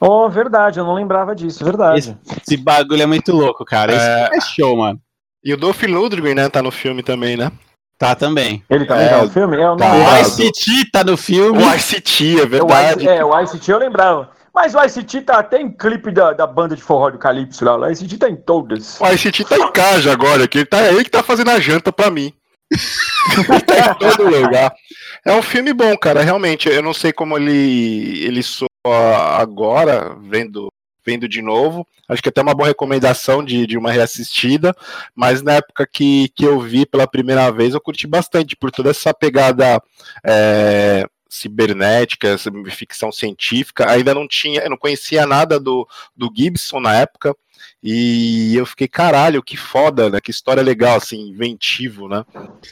[0.00, 1.98] Oh, verdade, eu não lembrava disso, verdade.
[1.98, 3.92] Esse, esse bagulho é muito louco, cara.
[3.92, 4.98] Esse é, é show, mano.
[5.44, 7.52] E o Dolph Lundgren, né, tá no filme também, né?
[7.98, 8.64] Tá também.
[8.70, 9.56] Ele também é, tá no filme?
[9.58, 10.20] É, o tá.
[10.20, 11.62] ICT tá no filme.
[11.62, 13.06] O ICT, é verdade.
[13.06, 14.30] É, o ICT eu lembrava.
[14.54, 17.76] Mas o ICT tá até em clipe da, da banda de forró do Calypso lá.
[17.76, 19.00] O ICT tá em todas.
[19.00, 21.92] O ICT tá em casa agora, que ele tá aí que tá fazendo a janta
[21.92, 22.32] pra mim.
[23.66, 24.72] tá em todo lugar.
[25.24, 26.68] É um filme bom, cara, realmente.
[26.68, 28.68] Eu não sei como ele, ele soa
[29.38, 30.68] agora, vendo,
[31.04, 31.86] vendo de novo.
[32.08, 34.74] Acho que é até uma boa recomendação de, de uma reassistida.
[35.14, 38.90] Mas na época que, que eu vi pela primeira vez, eu curti bastante, por toda
[38.90, 39.80] essa pegada.
[40.24, 42.36] É, cibernética,
[42.70, 43.88] ficção científica.
[43.88, 47.34] Ainda não tinha, eu não conhecia nada do, do Gibson na época.
[47.82, 50.20] E eu fiquei, caralho, que foda, né?
[50.20, 52.24] Que história legal, assim, inventivo, né?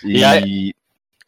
[0.05, 0.75] E, e,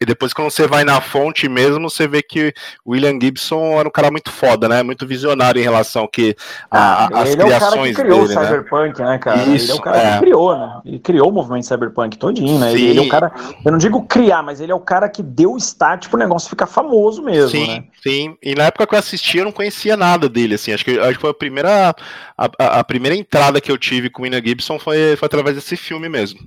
[0.01, 2.51] E depois, quando você vai na fonte mesmo, você vê que
[2.83, 4.81] o William Gibson era um cara muito foda, né?
[4.81, 6.35] Muito visionário em relação que
[6.71, 9.43] a, ah, ele criações é o cara que criou dele, o Cyberpunk, né, né cara?
[9.43, 10.13] Isso, ele é o cara é.
[10.13, 10.81] que criou, né?
[10.83, 12.73] Ele criou o movimento Cyberpunk todinho, né?
[12.73, 13.31] Ele, ele, é o cara,
[13.63, 16.49] eu não digo criar, mas ele é o cara que deu o start pro negócio
[16.49, 17.83] ficar famoso mesmo, sim, né?
[18.01, 20.97] Sim, e na época que eu assisti eu não conhecia nada dele, assim, acho que,
[20.97, 21.95] acho que foi a primeira,
[22.35, 25.55] a, a, a primeira entrada que eu tive com o William Gibson foi, foi através
[25.55, 26.39] desse filme mesmo.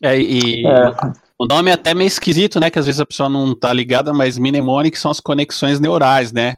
[0.00, 1.23] É, e é.
[1.38, 2.70] O nome é até meio esquisito, né?
[2.70, 6.54] Que às vezes a pessoa não tá ligada, mas mnemonic são as conexões neurais, né?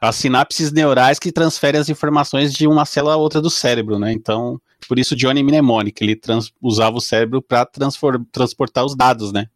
[0.00, 4.12] As sinapses neurais que transferem as informações de uma célula a outra do cérebro, né?
[4.12, 7.66] Então, por isso Johnny Mnemonic, ele trans, usava o cérebro para
[8.32, 9.46] transportar os dados, né?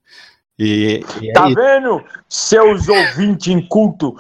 [0.59, 4.17] E, e tá vendo, seus ouvintes inculto?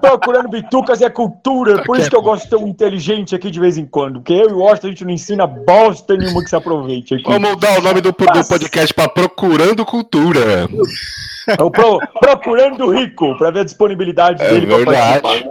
[0.00, 3.58] Procurando bitucas é cultura, por isso que eu gosto de ter um inteligente aqui de
[3.58, 6.50] vez em quando, porque eu e o Washington a gente não ensina bosta nenhuma que
[6.50, 7.24] se aproveite aqui.
[7.24, 10.68] Vamos mudar o nome do, do podcast para Procurando Cultura.
[11.58, 15.48] É o pro, Procurando Rico, para ver a disponibilidade é dele verdade.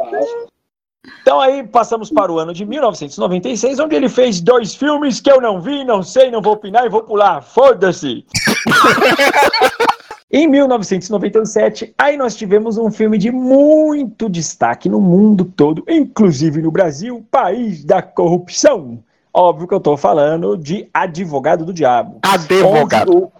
[1.24, 5.42] Então aí passamos para o ano de 1996, onde ele fez dois filmes que eu
[5.42, 7.42] não vi, não sei, não vou opinar e vou pular.
[7.42, 8.24] Foda-se!
[10.34, 16.72] Em 1997, aí nós tivemos um filme de muito destaque no mundo todo, inclusive no
[16.72, 19.00] Brasil, país da corrupção.
[19.34, 22.20] Óbvio que eu estou falando de Advogado do Diabo.
[22.22, 23.26] Advogado.
[23.26, 23.32] O,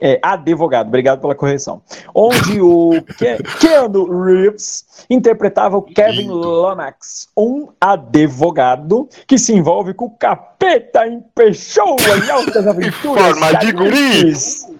[0.00, 1.80] é, advogado, obrigado pela correção.
[2.12, 10.06] Onde o Ke Keanu Reeves interpretava o Kevin Lomax, um advogado que se envolve com
[10.06, 13.24] o capeta em pessoa em altas aventuras.
[13.36, 14.73] Em forma de guris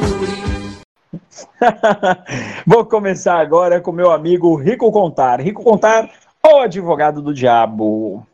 [0.19, 0.43] Guri.
[2.67, 5.41] vou começar agora com meu amigo Rico Contar.
[5.41, 6.09] Rico Contar,
[6.43, 8.27] o advogado do diabo.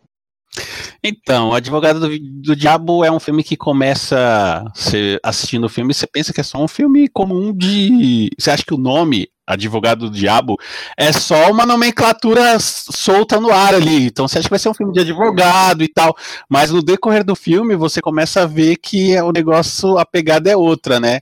[1.06, 5.92] Então, o Advogado do, do, Diabo é um filme que começa você assistindo o filme,
[5.92, 8.30] você pensa que é só um filme comum de.
[8.38, 10.56] Você acha que o nome Advogado do Diabo
[10.96, 14.06] é só uma nomenclatura solta no ar ali.
[14.06, 16.16] Então você acha que vai ser um filme de advogado e tal.
[16.48, 20.56] Mas no decorrer do filme você começa a ver que o negócio, a pegada é
[20.56, 21.20] outra, né?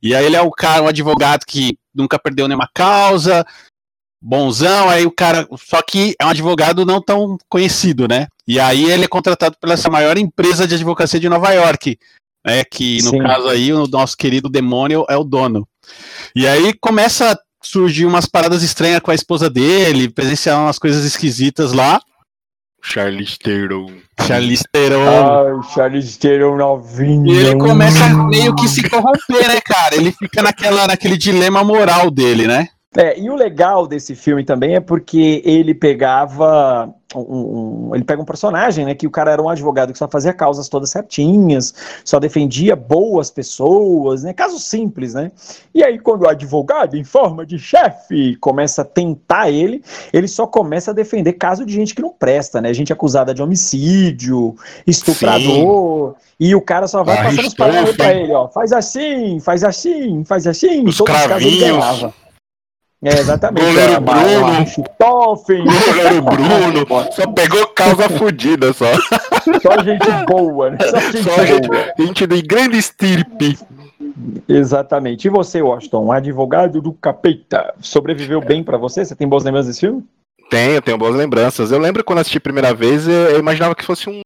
[0.00, 3.44] E aí ele é o cara, um advogado que nunca perdeu nenhuma causa,
[4.26, 5.46] bonzão, aí o cara.
[5.56, 8.26] Só que é um advogado não tão conhecido, né?
[8.46, 11.98] E aí ele é contratado pela essa maior empresa de advocacia de Nova York.
[12.44, 13.18] Né, que no Sim.
[13.18, 15.66] caso aí o nosso querido demônio é o dono.
[16.34, 21.04] E aí começa a surgir umas paradas estranhas com a esposa dele, presenciar umas coisas
[21.04, 22.00] esquisitas lá.
[22.80, 23.90] Charlize Theron.
[24.24, 25.08] Charlize Theron.
[25.08, 27.26] Ai, Charlize Theron novinho.
[27.26, 29.96] E ele começa meio que se corromper, né, cara?
[29.96, 32.68] Ele fica naquela, naquele dilema moral dele, né?
[32.96, 38.20] É, e o legal desse filme também é porque ele pegava um, um, ele pega
[38.20, 41.74] um personagem, né, que o cara era um advogado que só fazia causas todas certinhas,
[42.04, 45.30] só defendia boas pessoas, né, casos simples, né.
[45.74, 49.82] E aí quando o advogado, em forma de chefe, começa a tentar ele,
[50.12, 53.42] ele só começa a defender caso de gente que não presta, né, gente acusada de
[53.42, 54.56] homicídio,
[54.86, 56.26] estuprador, Sim.
[56.40, 60.24] e o cara só vai passando os parâmetros pra ele, ó, faz assim, faz assim,
[60.24, 62.25] faz assim, os todos os casos ele ganhava.
[63.04, 63.64] É, exatamente.
[63.64, 64.88] Goleiro é, Bruno.
[64.98, 65.64] Toffen.
[65.64, 67.06] Goleiro Bruno.
[67.12, 68.92] Só pegou causa fodida só.
[69.62, 70.78] Só gente boa, né?
[70.80, 73.58] Só gente, só gente, gente de grande estirpe.
[74.48, 75.26] Exatamente.
[75.26, 79.04] E você, Washington, advogado do capeta, sobreviveu bem para você?
[79.04, 80.04] Você tem boas lembranças desse filme?
[80.50, 81.70] Tenho, tenho boas lembranças.
[81.70, 84.20] Eu lembro quando assisti a primeira vez, eu imaginava que fosse um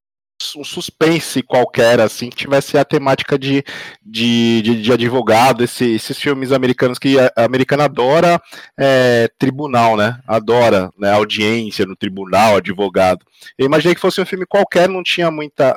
[0.57, 3.64] um suspense qualquer, assim, que tivesse a temática de,
[4.03, 8.40] de, de, de advogado, esse, esses filmes americanos que a, a americana adora
[8.79, 10.18] é, tribunal, né?
[10.26, 13.24] Adora né, audiência no tribunal, advogado.
[13.59, 15.76] Eu imaginei que fosse um filme qualquer, não tinha muita,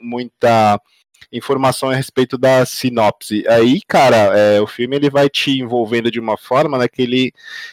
[0.00, 0.80] muita
[1.32, 3.44] informação a respeito da sinopse.
[3.48, 7.32] Aí, cara, é, o filme ele vai te envolvendo de uma forma né, que, ele,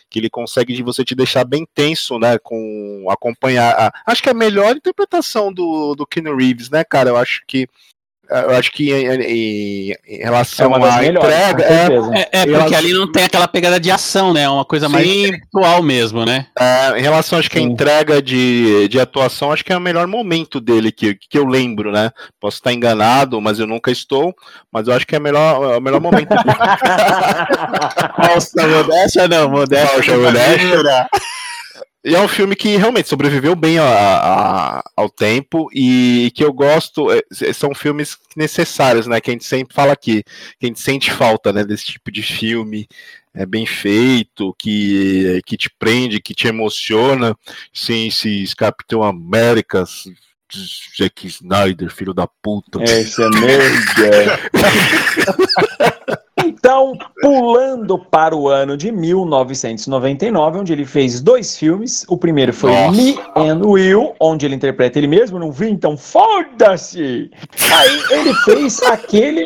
[0.10, 2.38] que ele consegue de você te deixar bem tenso, né?
[2.40, 3.74] Com acompanhar.
[3.78, 7.10] A, acho que é a melhor interpretação do, do Keanu Reeves, né, cara?
[7.10, 7.68] Eu acho que
[8.32, 11.64] eu acho que em, em, relação é à melhores, entrega.
[11.66, 14.44] É, é, é porque ali não tem aquela pegada de ação, né?
[14.44, 14.94] É uma coisa Sim.
[14.94, 16.46] mais intelectual mesmo, né?
[16.58, 20.08] É, em relação, acho que a entrega de, de atuação, acho que é o melhor
[20.08, 22.10] momento dele que, que eu lembro, né?
[22.40, 24.34] Posso estar enganado, mas eu nunca estou.
[24.72, 26.30] Mas eu acho que é, melhor, é o melhor momento.
[28.18, 30.18] Nossa, modéstia não, modéstia.
[30.18, 31.10] modéstia.
[32.04, 36.52] E é um filme que realmente sobreviveu bem a, a, ao tempo e que eu
[36.52, 37.08] gosto.
[37.12, 37.22] É,
[37.54, 39.22] são filmes necessários, né?
[39.22, 40.24] Que a gente sempre fala aqui,
[40.60, 42.88] que a gente sente falta né, desse tipo de filme
[43.34, 47.36] é bem feito, que, que te prende, que te emociona,
[47.74, 49.86] sem esses Capitão América,
[50.98, 52.84] Jack Snyder, filho da puta.
[52.84, 54.40] Esse é merda.
[56.46, 62.06] Então, pulando para o ano de 1999, onde ele fez dois filmes.
[62.08, 62.92] O primeiro foi Nossa.
[62.92, 67.30] Me and Will, onde ele interpreta ele mesmo, não vi, então foda-se!
[67.72, 69.46] Aí ele fez aquele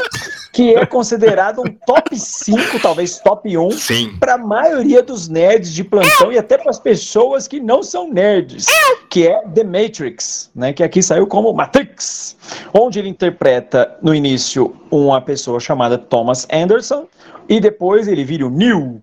[0.55, 3.69] que é considerado um top 5, talvez top 1,
[4.17, 8.09] para a maioria dos nerds de plantão e até para as pessoas que não são
[8.09, 8.65] nerds,
[9.09, 12.37] que é The Matrix, né, que aqui saiu como Matrix,
[12.73, 16.84] onde ele interpreta no início uma pessoa chamada Thomas Anderson
[17.47, 19.01] e depois ele vira o Neil.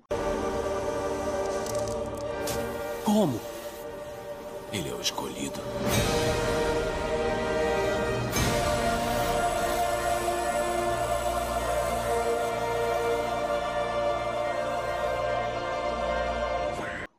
[3.05, 3.40] Como?
[4.73, 5.61] Ele é o escolhido.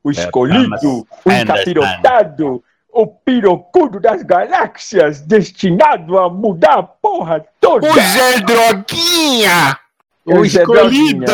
[0.04, 7.89] o é, escolhido, o encapirotado, o pirocudo das galáxias, destinado a mudar a porra toda.
[7.89, 9.82] O Zé Droguinha!
[10.25, 11.25] O, o escolhido!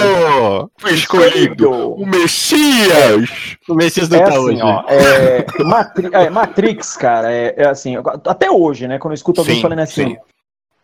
[0.84, 1.94] O escolhido!
[1.94, 3.58] O Messias!
[3.68, 7.96] O Messias do é tá assim, ó, é, Matri é, Matrix, cara, é, é, assim,
[8.26, 10.18] até hoje, né, quando eu escuto alguém sim, falando assim, sim.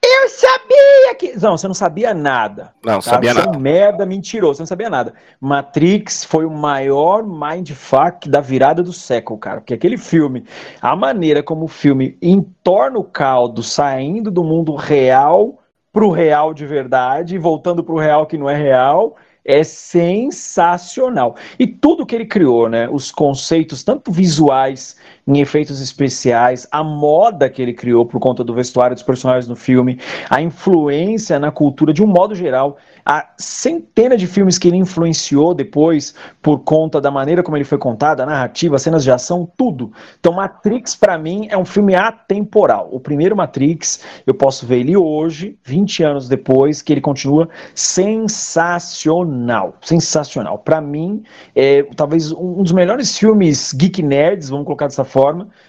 [0.08, 1.40] Eu sabia que.
[1.40, 2.74] Não, você não sabia nada.
[2.84, 3.02] Não, tá?
[3.02, 3.52] sabia você nada.
[3.52, 5.16] É um merda mentiroso, você não sabia nada.
[5.42, 9.62] Matrix foi o maior mindfuck da virada do século, cara.
[9.62, 10.46] Porque aquele filme,
[10.80, 15.60] a maneira como o filme entorna o caldo, saindo do mundo real
[15.96, 21.38] pro real de verdade, voltando pro real que não é real, é sensacional.
[21.58, 22.90] E tudo que ele criou, né?
[22.90, 28.54] Os conceitos, tanto visuais, em efeitos especiais, a moda que ele criou por conta do
[28.54, 34.18] vestuário dos personagens no filme, a influência na cultura de um modo geral a centena
[34.18, 38.26] de filmes que ele influenciou depois por conta da maneira como ele foi contado, a
[38.26, 39.92] narrativa, as cenas de ação, tudo.
[40.20, 42.90] Então, Matrix, para mim, é um filme atemporal.
[42.92, 49.76] O primeiro Matrix, eu posso ver ele hoje, 20 anos depois, que ele continua sensacional.
[49.82, 50.58] Sensacional.
[50.58, 51.22] Para mim,
[51.56, 55.15] é talvez um dos melhores filmes geek nerds, vamos colocar dessa forma,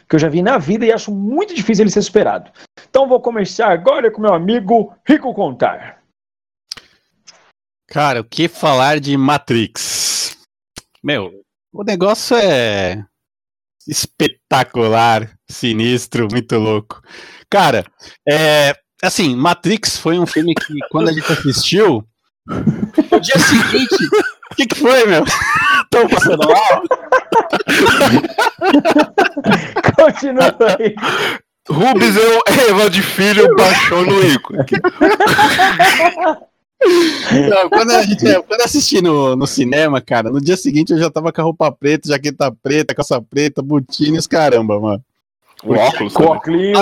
[0.09, 2.51] que eu já vi na vida e acho muito difícil ele ser superado.
[2.89, 6.03] Então, vou começar agora com meu amigo Rico Contar.
[7.89, 10.37] Cara, o que falar de Matrix?
[11.03, 11.31] Meu,
[11.73, 13.05] o negócio é
[13.87, 17.01] espetacular, sinistro, muito louco.
[17.49, 17.85] Cara,
[18.29, 22.05] é, assim, Matrix foi um filme que quando a gente assistiu,
[22.49, 23.97] no dia seguinte,
[24.51, 25.25] o que, que foi, meu?
[25.91, 26.83] Tô passando mal?
[29.97, 30.95] Continua aí.
[31.69, 34.65] Rubens é Eva de filho baixou no ícone.
[37.49, 40.99] Não, quando, a gente, quando eu assisti no, no cinema, cara, no dia seguinte eu
[40.99, 45.03] já tava com a roupa preta, jaqueta preta, calça preta, botinha, os caramba, mano.
[45.65, 46.13] O óculos.
[46.13, 46.79] Com óculos.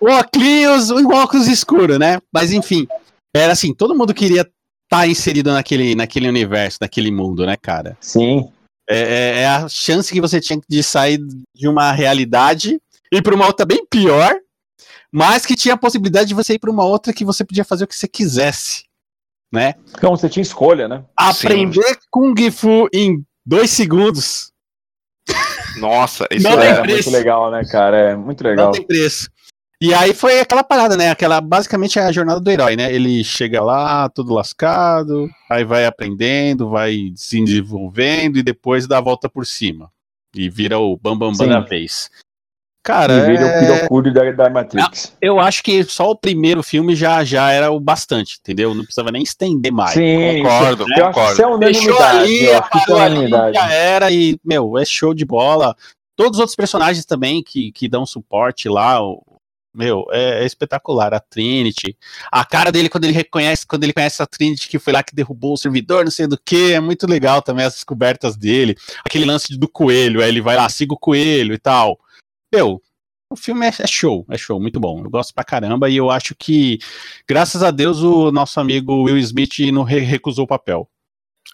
[0.00, 2.18] O óculos, o óculos escuro, né?
[2.32, 2.86] Mas enfim,
[3.34, 4.46] era assim, todo mundo queria
[4.90, 7.96] tá inserido naquele, naquele universo, naquele mundo, né, cara?
[8.00, 8.50] Sim.
[8.88, 11.20] É, é, é a chance que você tinha de sair
[11.54, 12.80] de uma realidade
[13.12, 14.34] e para uma outra bem pior,
[15.12, 17.84] mas que tinha a possibilidade de você ir para uma outra que você podia fazer
[17.84, 18.84] o que você quisesse,
[19.52, 19.74] né?
[19.96, 21.04] Então você tinha escolha, né?
[21.16, 22.00] Aprender Sim.
[22.10, 24.50] Kung Fu em dois segundos.
[25.78, 27.96] Nossa, isso Não é muito legal, né, cara?
[27.96, 28.66] É muito legal.
[28.66, 29.30] Não tem preço.
[29.82, 31.10] E aí foi aquela parada, né?
[31.10, 32.92] Aquela basicamente é a jornada do herói, né?
[32.92, 39.02] Ele chega lá, todo lascado, aí vai aprendendo, vai se desenvolvendo e depois dá a
[39.02, 39.90] volta por cima.
[40.34, 42.10] E vira o bambambam bam, bam da vez.
[42.82, 43.86] Cara, e vira é...
[43.90, 45.16] o da, da Matrix.
[45.20, 48.74] Eu acho que só o primeiro filme já, já era o bastante, entendeu?
[48.74, 49.92] Não precisava nem estender mais.
[49.92, 51.00] Sim, concordo, né?
[51.00, 51.42] concordo.
[51.42, 53.54] Eu acho que é Ali, acho que é unanimidade.
[53.54, 55.74] Já era e, meu, é show de bola.
[56.16, 59.22] Todos os outros personagens também que, que dão suporte lá, o,
[59.74, 61.14] meu, é, é, espetacular.
[61.14, 61.96] A Trinity.
[62.30, 65.14] A cara dele quando ele reconhece, quando ele conhece a Trinity, que foi lá que
[65.14, 66.72] derrubou o servidor, não sei do que.
[66.72, 68.76] É muito legal também as descobertas dele.
[69.04, 71.98] Aquele lance do coelho, aí ele vai lá, siga o coelho e tal.
[72.52, 72.82] Meu,
[73.30, 75.04] o filme é, é, show, é show, muito bom.
[75.04, 76.78] Eu gosto pra caramba e eu acho que,
[77.28, 80.88] graças a Deus, o nosso amigo Will Smith não re recusou o papel.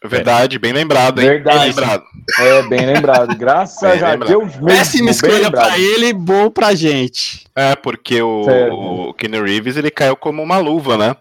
[0.05, 0.59] Verdade, é.
[0.59, 1.29] bem lembrado, hein?
[1.29, 1.59] Verdade.
[1.59, 2.05] Bem lembrado.
[2.39, 3.37] É, bem lembrado.
[3.37, 4.29] Graças bem a lembrado.
[4.29, 4.67] Deus mesmo.
[4.67, 7.47] Péssima escolha pra ele, bom pra gente.
[7.55, 11.17] É, porque o, o Keanu Reeves, ele caiu como uma luva, né?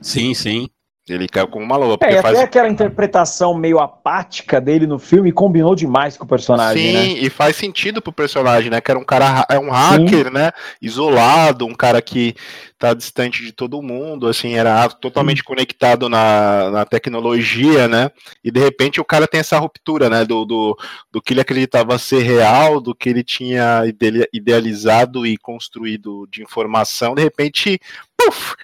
[0.00, 0.68] Sim, sim.
[1.06, 1.94] Ele caiu como uma luva.
[1.94, 2.34] É, Porque e faz...
[2.34, 7.26] até aquela interpretação meio apática dele no filme combinou demais com o personagem, Sim, né?
[7.26, 8.80] e faz sentido pro personagem, né?
[8.80, 10.50] Que era um cara, é um hacker, né?
[10.80, 12.34] Isolado, um cara que
[12.78, 18.10] tá distante de todo mundo, assim, era totalmente conectado na, na tecnologia, né?
[18.42, 20.24] E de repente o cara tem essa ruptura, né?
[20.24, 20.78] Do, do,
[21.10, 26.42] do que ele acreditava ser real, do que ele tinha ide- idealizado e construído de
[26.42, 27.78] informação, de repente,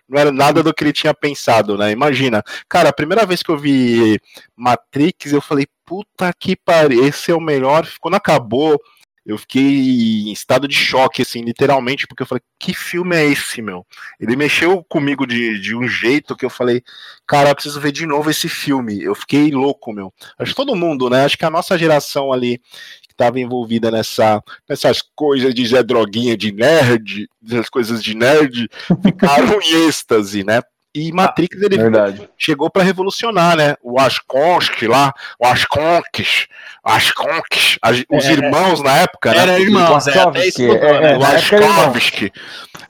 [0.08, 1.90] não era nada do que ele tinha pensado, né?
[1.90, 4.20] Imagina, cara, a primeira vez que eu vi
[4.56, 7.88] Matrix, eu falei, puta que pariu, esse é o melhor.
[8.00, 8.80] Quando acabou,
[9.24, 13.60] eu fiquei em estado de choque, assim, literalmente, porque eu falei, que filme é esse,
[13.60, 13.86] meu?
[14.18, 16.82] Ele mexeu comigo de, de um jeito que eu falei,
[17.26, 19.02] cara, eu preciso ver de novo esse filme.
[19.02, 20.12] Eu fiquei louco, meu.
[20.38, 21.24] Acho que todo mundo, né?
[21.24, 22.58] Acho que a nossa geração ali
[23.02, 28.68] que estava envolvida nessa, nessas coisas de Zé Droguinha, de nerd, essas coisas de nerd,
[29.02, 30.62] ficaram em êxtase, né?
[30.93, 32.28] E Matrix, ele Verdade.
[32.36, 33.76] chegou para revolucionar, né?
[33.80, 36.49] O Asconsk lá, o Asconks,
[36.82, 39.38] Asconks, as- os É, irmãos na época, né?
[39.38, 41.12] Era irmãos, é, até isso mudou, é, né?
[41.12, 41.16] é.
[41.16, 41.30] O irmão.
[41.84, 42.32] Askovsky.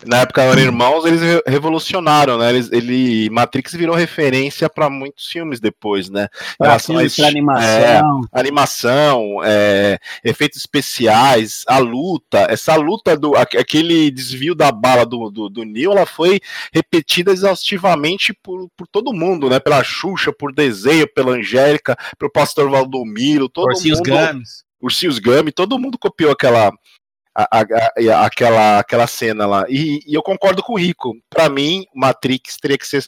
[0.07, 2.49] Na época eram irmãos, eles re- revolucionaram, né?
[2.49, 6.29] Eles, ele, Matrix virou referência para muitos filmes depois, né?
[6.57, 8.21] Pra filmes, pra animação.
[8.33, 15.31] animação, é, efeitos especiais, a luta, essa luta do aque- aquele desvio da bala do,
[15.31, 16.41] do, do Neo, ela foi
[16.73, 17.90] repetida exaustivamente
[18.43, 19.59] por, por todo mundo, né?
[19.61, 24.65] Pela Xuxa, por desenho, pela Angélica, pelo Pastor Valdomiro, todo Ursinhos mundo, Gummies.
[24.83, 26.73] Ursinhos Gummy, todo mundo copiou aquela
[27.35, 27.65] a- a-
[28.13, 29.65] a- aquela aquela cena lá.
[29.69, 31.15] E, e eu concordo com o Rico.
[31.29, 33.05] Pra mim, Matrix teria que ser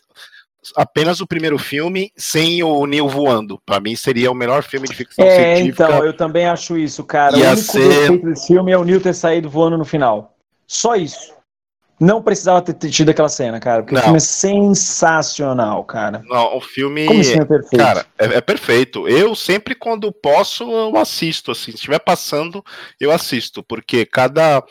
[0.76, 3.60] apenas o primeiro filme sem o Neo voando.
[3.66, 5.84] Pra mim seria o melhor filme de ficção É, científica.
[5.86, 7.36] então, eu também acho isso, cara.
[7.36, 10.36] Ia o único ser- desse filme é o Neil ter saído voando no final.
[10.68, 11.32] Só isso.
[12.02, 14.00] Não precisava ter tido aquela cena, cara, porque Não.
[14.00, 16.20] o filme é sensacional, cara.
[16.26, 17.76] Não, o filme Como assim é perfeito?
[17.76, 19.06] Cara, é, é perfeito.
[19.08, 21.52] Eu sempre, quando posso, eu assisto.
[21.52, 22.64] Assim, se estiver passando,
[23.00, 23.62] eu assisto.
[23.62, 24.62] Porque cada.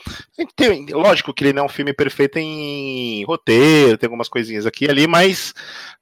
[0.58, 4.86] Tem, lógico que ele não é um filme perfeito em roteiro, tem algumas coisinhas aqui
[4.86, 5.54] e ali, mas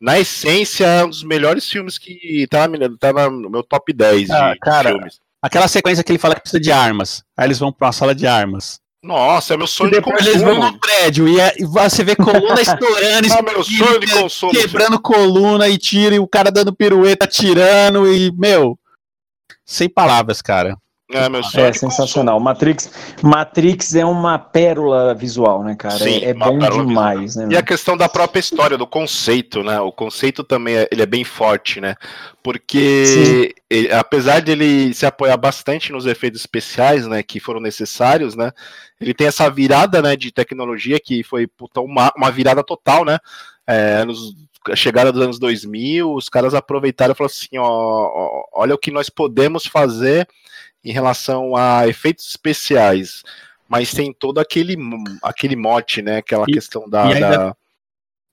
[0.01, 4.29] na essência é um dos melhores filmes que tá, na- tá no meu top 10
[4.31, 4.89] Ah, de cara.
[4.89, 5.19] filmes.
[5.41, 7.23] Aquela sequência que ele fala que precisa de armas.
[7.37, 8.79] Aí eles vão pra uma sala de armas.
[9.01, 10.71] Nossa, é meu sonho de depois eles vão consumo.
[10.73, 14.51] no prédio e, é- e você vê coluna estourando, Ah, meu sonho de consumo.
[14.51, 18.77] quebrando coluna e tiro, e o cara dando pirueta, tirando, e, meu,
[19.65, 20.75] sem palavras, cara.
[21.11, 21.27] É
[21.61, 22.39] É sensacional.
[22.39, 22.91] Matrix,
[23.23, 25.97] Matrix é uma pérola visual, né, cara?
[25.97, 27.47] Sim, é é bom demais, né?
[27.49, 29.79] E a questão da própria história, do conceito, né?
[29.79, 31.95] O conceito também é, ele é bem forte, né?
[32.43, 38.35] Porque ele- apesar de ele se apoiar bastante nos efeitos especiais, né, que foram necessários,
[38.35, 38.51] né?
[39.01, 43.17] Ele tem essa virada, né, de tecnologia que foi puta, uma, uma virada total, né?
[43.65, 44.35] É, nos,
[44.69, 48.79] a chegada dos anos 2000, os caras aproveitaram e falaram assim, ó, ó, olha o
[48.79, 50.27] que nós podemos fazer
[50.83, 53.23] em relação a efeitos especiais,
[53.67, 54.75] mas tem todo aquele
[55.21, 56.17] aquele mote, né?
[56.17, 57.55] Aquela E- questão da, e ainda- da-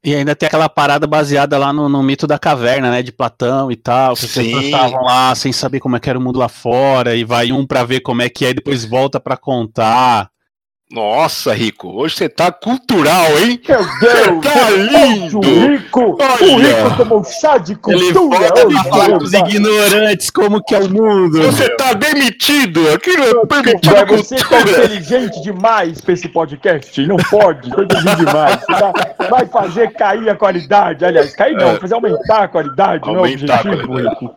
[0.05, 3.03] E ainda tem aquela parada baseada lá no, no mito da caverna, né?
[3.03, 4.15] De Platão e tal.
[4.15, 4.59] Que Sim.
[4.67, 7.17] estavam lá sem saber como é que era o mundo lá fora.
[7.17, 10.31] E vai um pra ver como é que é e depois volta pra contar.
[10.89, 13.61] Nossa, Rico, hoje você tá cultural, hein?
[13.69, 14.45] Meu Deus!
[14.45, 15.39] tá lindo!
[15.41, 16.17] O Rico!
[16.23, 16.55] Olha!
[16.55, 17.81] O Rico tomou chá de Ele
[18.13, 18.75] cultura hoje!
[18.75, 19.33] pra falar Deus.
[19.33, 21.43] ignorantes como que é o mundo.
[21.43, 22.89] Você tá demitido!
[22.95, 27.05] Aqui não é permitido você tá inteligente demais pra esse podcast.
[27.05, 28.61] Não pode, tá inteligente demais.
[28.61, 31.05] Você vai, vai fazer cair a qualidade.
[31.05, 34.21] Aliás, cair não, vai fazer aumentar a qualidade, não é Aumentar objetivo, qualidade.
[34.21, 34.37] Rico.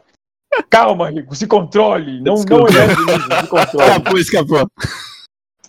[0.68, 2.20] Calma, Rico, se controle.
[2.24, 2.72] Não, não Desculpa.
[2.72, 3.86] eleve isso, se controle.
[3.86, 4.68] Escapou, escapou.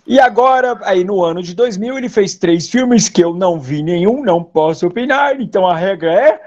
[0.06, 3.82] E agora, aí no ano de 2000, ele fez três filmes que eu não vi
[3.82, 6.40] nenhum, não posso opinar, então a regra é.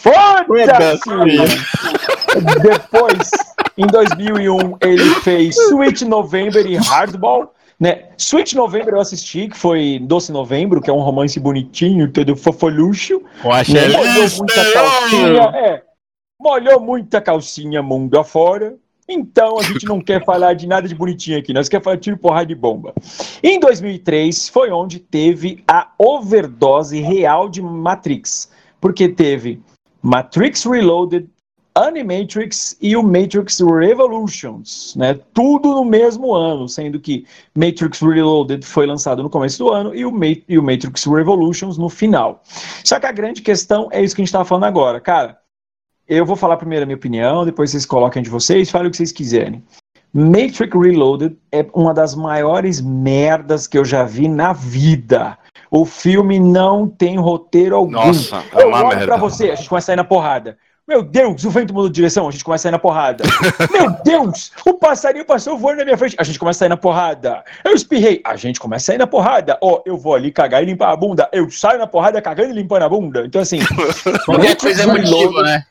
[0.00, 1.08] Foda-se!
[2.62, 3.30] Depois,
[3.76, 7.52] em 2001, ele fez Sweet November e Hardball.
[7.80, 8.08] Né?
[8.16, 13.22] Sweet November eu assisti, que foi Doce Novembro, que é um romance bonitinho, todo fofoluxo.
[13.44, 13.88] Eu acho Né?
[13.88, 15.82] Molhou muita calcinha, é.
[16.40, 18.76] Molhou muita calcinha mundo afora.
[19.08, 22.02] Então a gente não quer falar de nada de bonitinho aqui, nós queremos falar de
[22.02, 22.92] tiro, porrada de bomba.
[23.42, 29.62] Em 2003 foi onde teve a overdose real de Matrix, porque teve
[30.02, 31.26] Matrix Reloaded,
[31.74, 35.18] Animatrix e o Matrix Revolutions, né?
[35.32, 40.04] Tudo no mesmo ano, sendo que Matrix Reloaded foi lançado no começo do ano e
[40.04, 40.12] o,
[40.48, 42.42] e o Matrix Revolutions no final.
[42.84, 45.38] Só que a grande questão é isso que a gente estava falando agora, cara.
[46.08, 48.96] Eu vou falar primeiro a minha opinião, depois vocês coloquem de vocês, falem o que
[48.96, 49.62] vocês quiserem.
[50.10, 55.36] Matrix Reloaded é uma das maiores merdas que eu já vi na vida.
[55.70, 57.90] O filme não tem roteiro algum.
[57.90, 59.04] Nossa, é Eu uma olho merda.
[59.04, 60.56] pra você, a gente começa a sair na porrada.
[60.88, 63.22] Meu Deus, o vento mudou de direção, a gente começa a sair na porrada.
[63.70, 66.78] Meu Deus, o passarinho passou voando na minha frente, a gente começa a sair na
[66.78, 67.44] porrada.
[67.62, 69.58] Eu espirrei, a gente começa a sair na porrada.
[69.60, 71.28] Ó, eu vou ali cagar e limpar a bunda.
[71.30, 73.26] Eu saio na porrada cagando e limpando a bunda.
[73.26, 73.58] Então, assim.
[74.24, 75.66] Qualquer coisa é motivo, né?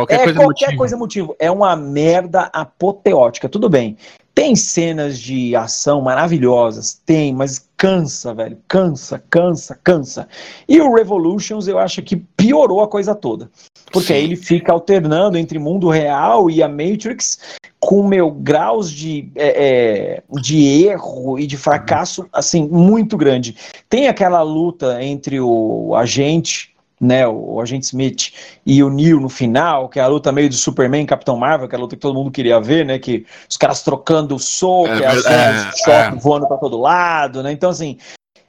[0.00, 0.78] Qualquer é, coisa é qualquer motivo.
[0.78, 1.36] coisa motivo.
[1.38, 3.48] É uma merda apoteótica.
[3.48, 3.96] Tudo bem.
[4.34, 8.56] Tem cenas de ação maravilhosas, tem, mas cansa, velho.
[8.66, 10.28] Cansa, cansa, cansa.
[10.66, 13.50] E o Revolutions eu acho que piorou a coisa toda.
[13.92, 14.14] Porque Sim.
[14.14, 17.38] aí ele fica alternando entre mundo real e a Matrix
[17.78, 23.56] com meu graus de, é, é, de erro e de fracasso assim muito grande.
[23.88, 26.70] Tem aquela luta entre o agente
[27.00, 28.32] né, o agente Smith
[28.66, 31.66] e o Neo no final, que é a luta meio de Superman e Capitão Marvel,
[31.66, 34.88] que é a luta que todo mundo queria ver, né, que os caras trocando soco,
[34.88, 37.96] É as é, choque voando para todo lado, né, então assim,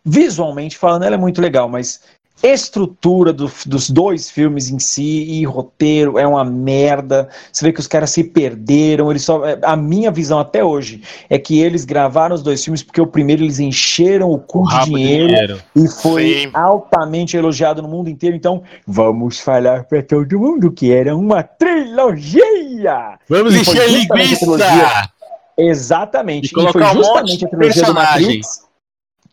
[0.04, 2.02] visualmente falando, ela é muito legal, mas
[2.44, 7.30] estrutura do- dos dois filmes em si e roteiro é uma merda.
[7.52, 9.10] Você vê que os caras se perderam.
[9.12, 12.82] Eles só, é, a minha visão até hoje é que eles gravaram os dois filmes
[12.84, 15.62] porque o primeiro eles encheram o cu O de dinheiro dinheiro.
[15.76, 16.50] e foi Sim.
[16.54, 18.36] altamente elogiado no mundo inteiro.
[18.36, 23.18] Então, vamos falar para todo mundo que era uma trilogia.
[23.30, 24.40] Vamos encher linguiça!
[24.40, 25.10] trilogia.
[25.58, 26.46] Exatamente.
[26.56, 27.94] E E, foi um justamente de a trilogia do.
[27.94, 28.71] Matrix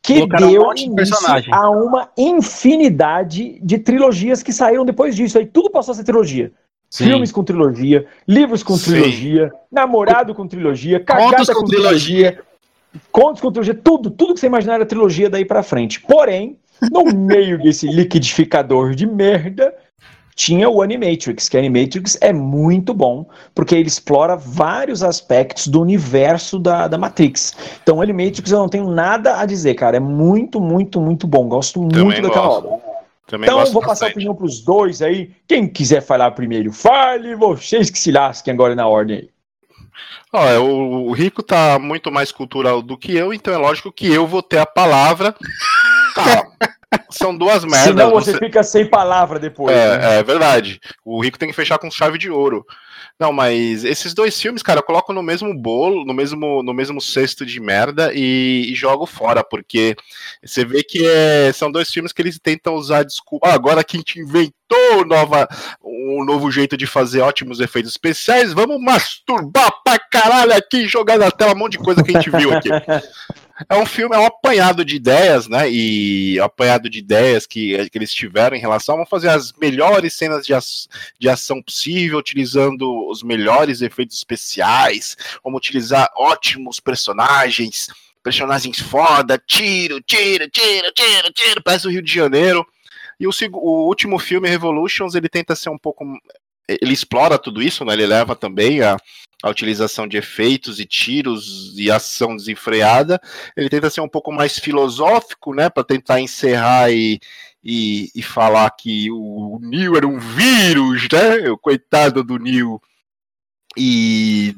[0.09, 1.53] que Colocaram um deu de início personagem.
[1.53, 5.37] a uma infinidade de trilogias que saíram depois disso.
[5.37, 6.51] Aí tudo passou a ser trilogia.
[6.89, 7.05] Sim.
[7.05, 8.93] Filmes com trilogia, livros com Sim.
[8.93, 12.41] trilogia, namorado com trilogia, cagada Contos com, com trilogia,
[13.13, 16.01] contos com trilogia, tudo, tudo que você imaginar era trilogia daí pra frente.
[16.01, 16.57] Porém,
[16.91, 19.75] no meio desse liquidificador de merda,
[20.39, 25.81] tinha o Animatrix, que o Animatrix é muito bom, porque ele explora vários aspectos do
[25.81, 27.57] universo da, da Matrix.
[27.83, 29.97] Então, o Animatrix eu não tenho nada a dizer, cara.
[29.97, 31.49] É muito, muito, muito bom.
[31.49, 32.69] Gosto muito Também daquela gosto.
[32.69, 32.81] obra.
[33.27, 35.33] Também Então, gosto vou passar a opinião pros dois aí.
[35.49, 40.51] Quem quiser falar primeiro, fale, vocês que se lasquem agora na ordem aí.
[40.53, 44.07] É, o, o Rico tá muito mais cultural do que eu, então é lógico que
[44.07, 45.35] eu vou ter a palavra.
[46.15, 46.78] Tá,
[47.11, 47.83] são duas merdas.
[47.89, 49.75] Senão você você- fica sem palavra depois.
[49.75, 50.17] né?
[50.17, 50.81] É, é verdade.
[51.05, 52.65] O Rico tem que fechar com chave de ouro.
[53.19, 57.01] Não, mas esses dois filmes, cara, eu coloco no mesmo bolo, no mesmo, no mesmo
[57.01, 59.97] cesto de merda e, e jogo fora, porque
[60.45, 63.49] você vê que é, são dois filmes que eles tentam usar desculpa.
[63.49, 65.49] Ah, agora que a gente inventou nova,
[65.83, 71.19] um novo jeito de fazer ótimos efeitos especiais, vamos masturbar pra caralho aqui e jogar
[71.19, 72.69] na tela um monte de coisa que a gente viu aqui.
[73.69, 75.71] É um filme, é um apanhado de ideias, né?
[75.71, 78.97] E apanhado de ideias que, que eles tiveram em relação.
[78.97, 80.87] Vamos fazer as melhores cenas de, ac-
[81.19, 85.17] de ação possível, utilizando os melhores efeitos especiais.
[85.43, 87.89] Vamos utilizar ótimos personagens,
[88.23, 92.67] personagens foda, tiro, tiro, tiro, tiro, tiro, parece o Rio de Janeiro.
[93.19, 96.05] E o, o último filme, Revolutions, ele tenta ser um pouco.
[96.69, 97.95] Ele explora tudo isso, né?
[97.95, 98.97] Ele leva também a,
[99.43, 103.21] a utilização de efeitos e tiros e ação desenfreada.
[103.57, 105.71] Ele tenta ser um pouco mais filosófico, né?
[105.71, 107.19] Para tentar encerrar e,
[107.65, 111.51] e, e falar que o Neo era um vírus, né?
[111.51, 112.81] O coitado do Neo.
[113.77, 114.55] E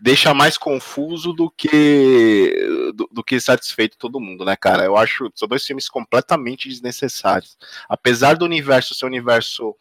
[0.00, 4.84] deixa mais confuso do que do, do que satisfeito todo mundo, né, cara?
[4.84, 7.56] Eu acho são dois filmes completamente desnecessários.
[7.88, 9.74] Apesar do universo ser um universo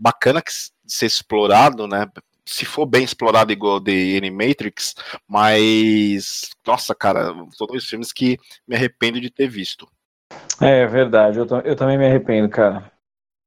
[0.00, 0.50] bacana que
[0.86, 2.06] ser explorado, né?
[2.46, 4.94] Se for bem explorado igual The Animatrix,
[5.28, 9.86] mas nossa, cara, são dois filmes que me arrependo de ter visto.
[10.60, 12.90] É verdade, eu, eu também me arrependo, cara.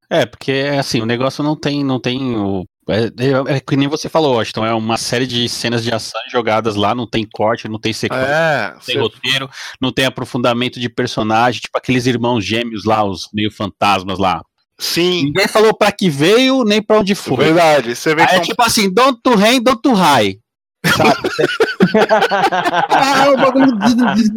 [0.10, 2.66] É, porque assim, o negócio não tem, não tem o.
[2.88, 3.06] É,
[3.52, 6.76] é- é que nem você falou, Washington, é uma série de cenas de ação jogadas
[6.76, 9.50] lá, não tem corte, não tem sequência, É, não tem roteiro,
[9.82, 14.42] não tem aprofundamento de personagem, tipo aqueles irmãos gêmeos lá, os meio fantasmas lá.
[14.84, 17.38] Sim, Ninguém falou pra que veio, nem pra onde foi.
[17.46, 17.96] verdade.
[17.96, 20.38] Você vê Aí é são tipo assim, don't to rain, don't to high.
[20.86, 21.30] Sabe?
[22.90, 23.72] ah, o bagulho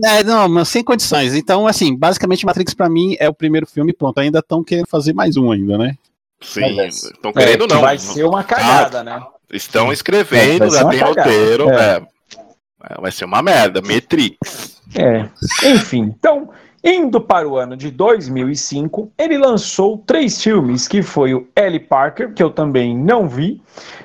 [0.05, 1.35] é, não, mas sem condições.
[1.35, 4.19] Então, assim, basicamente Matrix pra mim é o primeiro filme, pronto.
[4.19, 5.95] Ainda estão querendo fazer mais um ainda, né?
[6.41, 7.81] Sim, estão É, querendo que não.
[7.81, 9.21] vai ser uma cagada, né?
[9.53, 11.71] Estão escrevendo, Vai ser já tem cagada, roteiro.
[11.71, 11.75] é.
[11.97, 12.03] é.
[12.89, 13.81] É, Vai ser uma merda.
[13.83, 14.81] Matrix.
[14.95, 15.29] É.
[15.65, 16.49] Enfim, então,
[16.87, 22.33] indo para o ano de 2005, ele lançou três filmes, que foi o Ellie Parker,
[22.33, 23.61] que eu também não vi.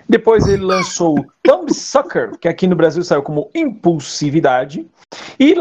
[0.10, 4.88] Depois ele lançou o Thumbsucker, que aqui no Brasil saiu como Impulsividade.
[5.40, 5.54] E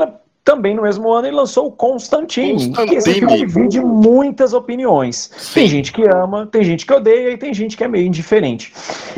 [0.50, 5.30] também no mesmo ano ele lançou o Constantine, que esse filme divide muitas opiniões.
[5.54, 8.72] Tem gente que ama, tem gente que odeia e tem gente que é meio indiferente.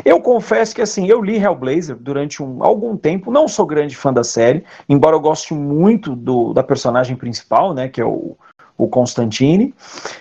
[0.05, 4.13] Eu confesso que assim, eu li Hellblazer durante um, algum tempo, não sou grande fã
[4.13, 8.37] da série, embora eu goste muito do, da personagem principal, né, que é o,
[8.77, 9.73] o Constantine.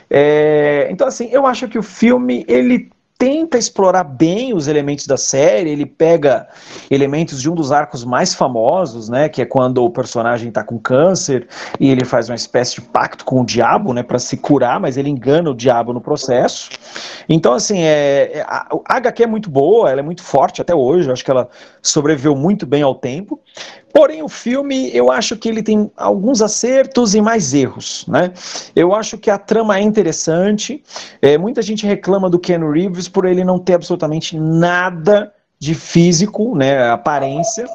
[0.08, 2.90] É, então, assim, eu acho que o filme ele
[3.22, 6.48] tenta explorar bem os elementos da série, ele pega
[6.90, 10.76] elementos de um dos arcos mais famosos, né, que é quando o personagem está com
[10.76, 11.46] câncer
[11.78, 14.96] e ele faz uma espécie de pacto com o diabo, né, para se curar, mas
[14.96, 16.70] ele engana o diabo no processo.
[17.28, 20.74] Então, assim, é, é a, a HQ é muito boa, ela é muito forte até
[20.74, 21.48] hoje, eu acho que ela
[21.80, 23.38] sobreviveu muito bem ao tempo.
[23.92, 28.32] Porém, o filme, eu acho que ele tem alguns acertos e mais erros, né?
[28.74, 30.82] Eu acho que a trama é interessante.
[31.20, 36.56] É, muita gente reclama do Ken Reeves por ele não ter absolutamente nada de físico,
[36.56, 36.90] né?
[36.90, 37.66] Aparência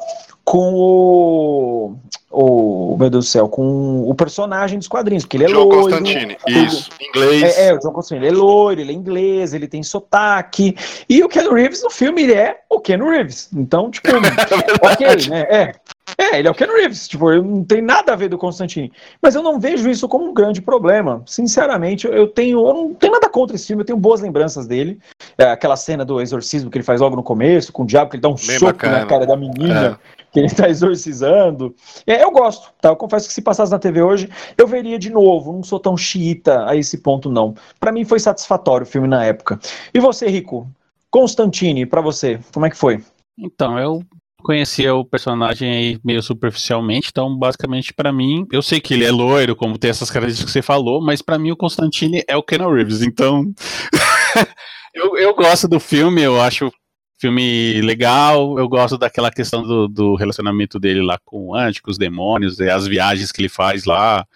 [0.44, 1.94] com o,
[2.30, 5.82] o meu Deus do céu, com o personagem dos quadrinhos, porque ele é Joe loiro.
[5.82, 7.58] Constantine, isso, inglês.
[7.58, 10.76] É, é, o John Constantine, ele é loiro, ele é inglês, ele tem sotaque.
[11.08, 13.48] E o Ken Reeves no filme, ele é o Ken Reeves.
[13.54, 14.08] Então, tipo,
[14.82, 15.46] ok, né?
[15.48, 15.72] É.
[16.16, 18.90] É, ele é o Ken Reeves, tipo, não tem nada a ver do Constantine.
[19.20, 21.22] Mas eu não vejo isso como um grande problema.
[21.26, 22.66] Sinceramente, eu tenho.
[22.66, 24.98] Eu não tenho nada contra esse filme, eu tenho boas lembranças dele.
[25.36, 28.16] É, aquela cena do exorcismo que ele faz logo no começo, com o diabo, que
[28.16, 29.00] ele dá um Bem soco bacana.
[29.00, 30.00] na cara da menina.
[30.32, 31.74] Que ele tá exorcizando.
[32.06, 32.90] É, eu gosto, tá?
[32.90, 35.52] Eu confesso que se passasse na TV hoje, eu veria de novo.
[35.52, 37.54] Não sou tão xiita a esse ponto, não.
[37.80, 39.58] Pra mim foi satisfatório o filme na época.
[39.94, 40.70] E você, Rico?
[41.10, 43.02] Constantine, pra você, como é que foi?
[43.38, 44.02] Então, eu
[44.42, 49.10] conhecia o personagem aí meio superficialmente, então basicamente pra mim, eu sei que ele é
[49.10, 52.42] loiro, como tem essas características que você falou, mas pra mim o Constantine é o
[52.42, 53.44] Ken Reeves, então
[54.94, 56.72] eu, eu gosto do filme, eu acho
[57.20, 61.90] filme legal, eu gosto daquela questão do, do relacionamento dele lá com o anjo, com
[61.90, 64.26] os demônios, e as viagens que ele faz lá,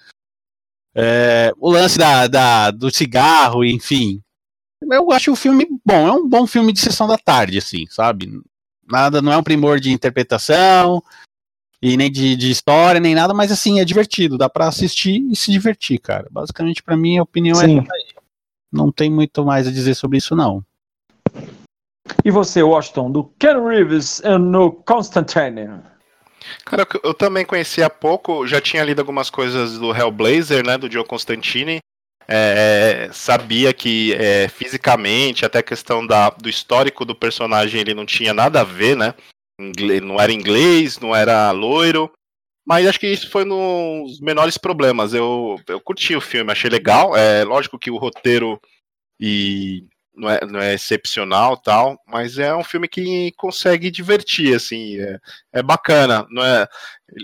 [0.94, 4.20] É, o lance da, da- do cigarro, enfim.
[4.82, 8.30] Eu acho o filme bom, é um bom filme de sessão da tarde, assim, sabe?
[8.86, 11.02] Nada, não é um primor de interpretação
[11.80, 15.34] e nem de, de história, nem nada, mas assim, é divertido, dá pra assistir e
[15.34, 16.28] se divertir, cara.
[16.30, 17.78] Basicamente, pra mim, a opinião Sim.
[17.78, 18.04] é essa aí.
[18.70, 20.62] Não tem muito mais a dizer sobre isso, não.
[22.24, 25.80] E você, Washington, do Ken Reeves no Constantine?
[26.64, 30.90] Cara, eu- também conheci há pouco, já tinha lido algumas coisas do Hellblazer, né, do
[30.90, 31.78] Joe Constantine.
[32.28, 38.07] É, sabia que é, fisicamente, até a questão da, do histórico do personagem, ele não
[38.07, 39.14] tinha nada a ver, né?
[40.03, 42.11] Não era inglês, não era loiro.
[42.66, 45.12] Mas acho que isso foi nos menores problemas.
[45.12, 47.16] Eu, eu curti o filme, achei legal.
[47.16, 48.61] É lógico que o roteiro
[49.20, 49.84] e
[50.14, 55.18] não é, não é excepcional tal, mas é um filme que consegue divertir, assim, é,
[55.54, 56.66] é bacana, não é?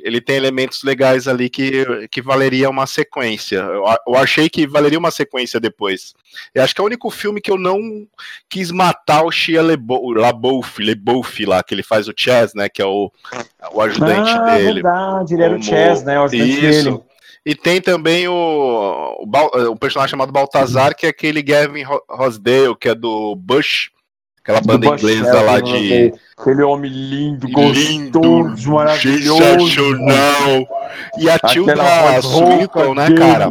[0.04, 3.56] Ele tem elementos legais ali que, que valeria uma sequência.
[3.56, 6.14] Eu, eu achei que valeria uma sequência depois.
[6.54, 7.78] Eu acho que é o único filme que eu não
[8.50, 12.86] quis matar o Shia LaBeouf, LaBeouf lá, que ele faz o Chess, né, que é
[12.86, 13.10] o,
[13.72, 14.74] o ajudante ah, dele.
[14.74, 16.20] verdade, ele era o Chess, né?
[16.20, 16.90] O ajudante Isso.
[16.90, 17.07] dele.
[17.46, 22.02] E tem também o, o, Bal- o personagem chamado Baltazar, que é aquele Gavin Ro-
[22.08, 23.90] Rosdale, que é do Bush,
[24.42, 26.12] aquela banda Bush, inglesa né, lá de.
[26.38, 29.42] Aquele homem lindo, Lindo, gostoso, maravilhoso.
[29.42, 30.66] sensacional.
[31.18, 33.18] E a tio Aquela da voz rouca Sweeton, né, dele.
[33.18, 33.50] cara?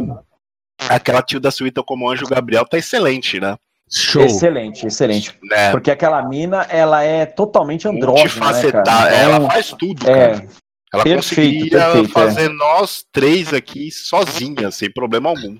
[0.88, 3.56] Aquela tio da Sweeton como Anjo Gabriel tá excelente, né?
[3.90, 4.22] Show.
[4.22, 5.34] Excelente, excelente.
[5.42, 5.70] né?
[5.70, 9.08] Porque aquela mina, ela é totalmente andrógena, né, cara?
[9.14, 10.46] Ela Então, faz tudo, é, cara.
[10.92, 12.12] Ela perfeito, conseguiria perfeito, é.
[12.12, 15.56] fazer nós três aqui sozinha, sem problema algum.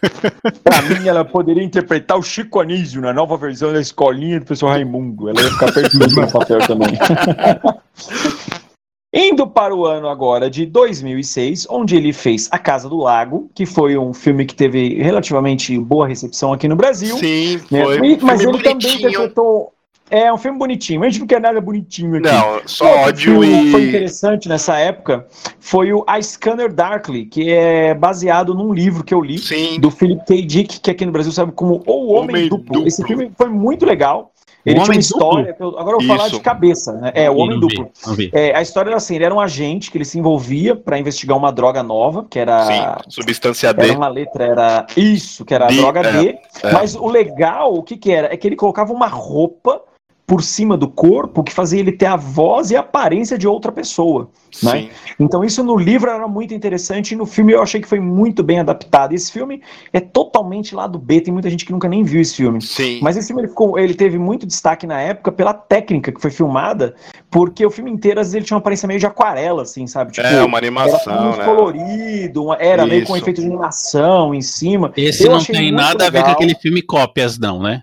[0.62, 4.68] Pra mim, ela poderia interpretar o Chico Anísio na nova versão da escolinha do professor
[4.68, 5.28] Raimundo.
[5.28, 6.96] Ela ia ficar perfeita no papel também.
[9.12, 13.64] Indo para o ano agora de 2006, onde ele fez A Casa do Lago, que
[13.64, 17.16] foi um filme que teve relativamente boa recepção aqui no Brasil.
[17.16, 17.84] Sim, né?
[17.84, 19.72] foi mas ele também interpretou.
[20.10, 22.22] É um filme bonitinho, a gente não quer nada bonitinho aqui.
[22.30, 23.88] Não, só Outro ódio filme que foi e.
[23.88, 25.26] interessante nessa época
[25.60, 29.90] foi o A Scanner Darkly, que é baseado num livro que eu li Sim, do
[29.90, 30.42] Philip K.
[30.42, 32.64] Dick, que aqui no Brasil sabe como O Homem, Homem Duplo.
[32.72, 32.88] Duplo.
[32.88, 34.32] Esse filme foi muito legal.
[34.66, 35.56] O Ele tinha uma história.
[35.58, 36.36] eu- agora eu vou falar Isso.
[36.36, 37.12] de cabeça, né?
[37.14, 37.90] É, o Homem Não vi, Duplo.
[38.32, 41.36] É, a história era assim: ele era um agente que ele se envolvia para investigar
[41.36, 42.64] uma droga nova, que era.
[42.66, 43.84] sim, substância D.
[43.90, 46.38] Era uma letra, era isso, que era a D, droga é, D.
[46.62, 46.72] é.
[46.72, 48.32] Mas o legal, o que que era?
[48.32, 49.80] É que ele colocava uma roupa
[50.28, 53.72] por cima do corpo que fazia ele ter a voz e a aparência de outra
[53.72, 54.28] pessoa.
[54.62, 54.72] né?
[54.82, 54.88] Sim.
[55.18, 58.42] Então isso no livro era muito interessante e no filme eu achei que foi muito
[58.42, 59.14] bem adaptado.
[59.14, 62.34] Esse filme é totalmente lá do B, tem muita gente que nunca nem viu esse
[62.36, 62.60] filme.
[62.60, 63.00] Sim.
[63.02, 66.30] Mas esse filme ele, ficou- ele teve muito destaque na época pela técnica que foi
[66.30, 66.94] filmada,
[67.30, 70.12] porque o filme inteiro às vezes ele tinha uma aparência meio de aquarela, assim, sabe?
[70.12, 71.44] Tipo, é uma era animação, muito né?
[71.46, 73.24] colorido, uma- era meio com Isso.
[73.24, 74.92] efeito de animação em cima.
[74.94, 76.32] Esse Eu não tem nada a ver com legal.
[76.34, 77.80] aquele filme Cópias, não, né?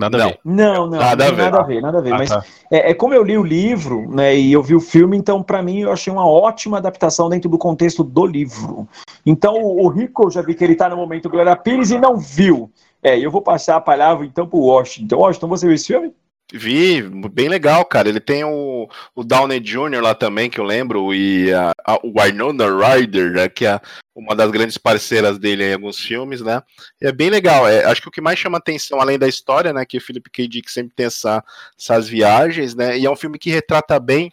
[0.00, 0.24] Nada Não.
[0.24, 0.38] a ver.
[0.44, 1.42] Não, não, Nada não a tem ver.
[1.42, 2.12] nada a ver, nada a ver.
[2.14, 2.44] Ah, Mas tá.
[2.72, 5.62] é, é como eu li o livro, né, e eu vi o filme, então pra
[5.62, 8.88] mim eu achei uma ótima adaptação dentro do contexto do livro.
[9.26, 11.98] Então o, o Rico, eu já vi que ele tá no momento Glória Pires e
[11.98, 12.70] não viu.
[13.02, 15.16] É, e eu vou passar a palavra então pro Washington.
[15.18, 16.12] Washington, você viu esse filme?
[16.52, 18.08] Vi, bem legal, cara.
[18.08, 20.00] Ele tem o, o Downey Jr.
[20.02, 23.80] lá também, que eu lembro, e a, a, o Winona Ryder, né, que é
[24.14, 26.62] uma das grandes parceiras dele em alguns filmes, né?
[27.00, 27.68] E é bem legal.
[27.68, 30.28] É, acho que o que mais chama atenção, além da história, né, que o Philip
[30.28, 30.48] K.
[30.48, 31.42] Dick sempre tem essa,
[31.78, 32.98] essas viagens, né?
[32.98, 34.32] E é um filme que retrata bem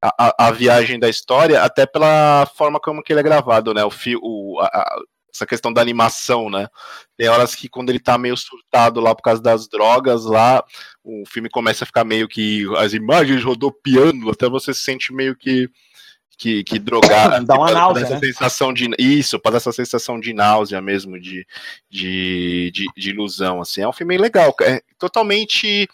[0.00, 3.84] a, a, a viagem da história, até pela forma como que ele é gravado, né?
[3.84, 4.96] O, fi, o, a,
[5.38, 6.66] essa questão da animação, né?
[7.16, 10.62] Tem horas que quando ele tá meio surtado lá por causa das drogas lá,
[11.02, 15.36] o filme começa a ficar meio que as imagens rodopiando, até você se sente meio
[15.36, 15.70] que
[16.36, 17.44] que, que drogado.
[17.44, 18.20] Dá uma náusea, essa né?
[18.20, 21.44] sensação de isso, para essa sensação de náusea mesmo, de,
[21.90, 23.80] de, de, de ilusão, assim.
[23.80, 25.88] É um filme legal, é totalmente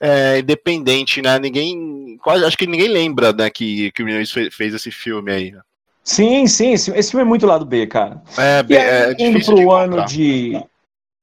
[0.00, 1.36] é, independente, né?
[1.40, 5.32] Ninguém, quase, acho que ninguém lembra, né, que que o Reeves fe- fez esse filme
[5.32, 5.52] aí.
[6.08, 8.22] Sim, sim, esse, esse filme é muito lado B, cara.
[8.38, 10.64] É, E aí, é indo pro de ano de.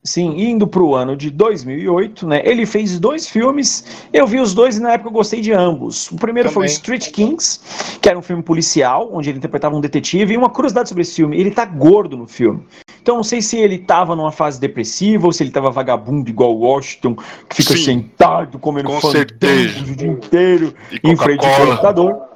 [0.04, 2.44] Sim, indo pro ano de 2008, né?
[2.46, 3.84] Ele fez dois filmes.
[4.14, 6.12] Eu vi os dois e na época eu gostei de ambos.
[6.12, 6.76] O primeiro foi Também.
[6.76, 10.36] Street Kings, que era um filme policial, onde ele interpretava um detetive.
[10.36, 12.64] E uma curiosidade sobre esse filme: ele tá gordo no filme.
[13.02, 16.56] Então não sei se ele tava numa fase depressiva ou se ele tava vagabundo igual
[16.56, 17.16] o Washington,
[17.50, 17.84] que fica Sim.
[17.84, 22.35] sentado comendo Com o dia inteiro E em frente ao computador.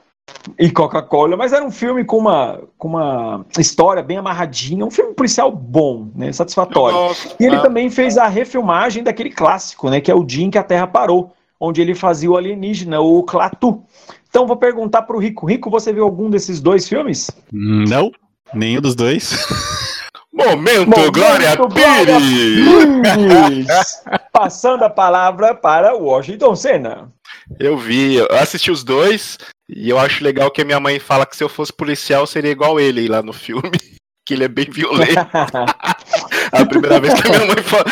[0.57, 5.13] E Coca-Cola, mas era um filme com uma, com uma história bem amarradinha, um filme
[5.13, 7.15] policial bom, né, satisfatório.
[7.39, 7.61] E ele né?
[7.61, 10.87] também fez a refilmagem daquele clássico, né, que é o dia em que a Terra
[10.87, 13.83] parou, onde ele fazia o alienígena, o Clatu.
[14.29, 15.45] Então vou perguntar pro Rico.
[15.45, 17.29] Rico, você viu algum desses dois filmes?
[17.51, 18.11] Não,
[18.53, 19.47] nenhum dos dois.
[20.31, 23.67] Momento, Momento Glória Glória Pires!
[23.67, 24.03] Pires!
[24.31, 27.11] Passando a palavra para Washington Senna.
[27.59, 29.37] Eu vi, eu assisti os dois
[29.71, 32.49] e eu acho legal que a minha mãe fala que se eu fosse policial seria
[32.49, 33.71] igual ele lá no filme,
[34.25, 35.13] que ele é bem violento.
[36.51, 37.85] A primeira vez que a minha mãe fala,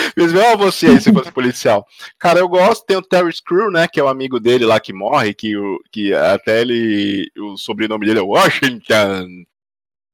[0.51, 1.86] ó você aí se fosse policial.
[2.17, 4.91] Cara, eu gosto, tem o Terry Screw, né, que é o amigo dele lá que
[4.91, 9.45] morre, que, o, que até ele, o sobrenome dele é Washington.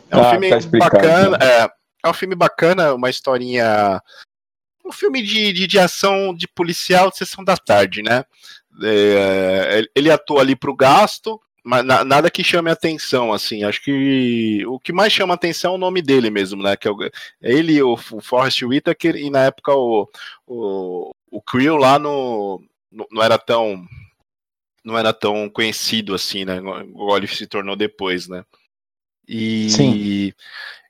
[0.10, 1.70] É um Ah, filme tá bacana, é,
[2.04, 4.02] é um filme bacana, uma historinha,
[4.86, 8.26] um filme de, de, de ação de policial de sessão da tarde, né?
[8.84, 13.64] É, ele atua ali pro gasto, mas na- nada que chame atenção, assim.
[13.64, 16.76] Acho que o que mais chama atenção é o nome dele mesmo, né?
[16.76, 17.10] Que é, o- é
[17.42, 20.10] ele, o, o Forrest Whitaker, e na época o,
[20.46, 22.62] o, o Creel lá no,
[22.92, 23.86] no- não era tão
[24.84, 26.58] não era tão conhecido assim, né?
[26.58, 28.44] Igual ele se tornou depois, né?
[29.26, 30.34] E Sim.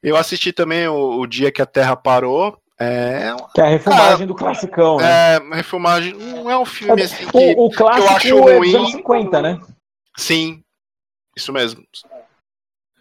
[0.02, 2.58] eu assisti também o, o dia que a Terra parou.
[2.80, 5.36] É, Que é a refilmagem do classicão, né?
[5.36, 6.14] é uma refilmagem.
[6.14, 7.54] Não é um filme assim que.
[7.56, 8.76] O, o clássico acho é dos ruim.
[8.76, 9.62] anos 50, né?
[10.18, 10.63] Sim,
[11.36, 11.86] isso mesmo.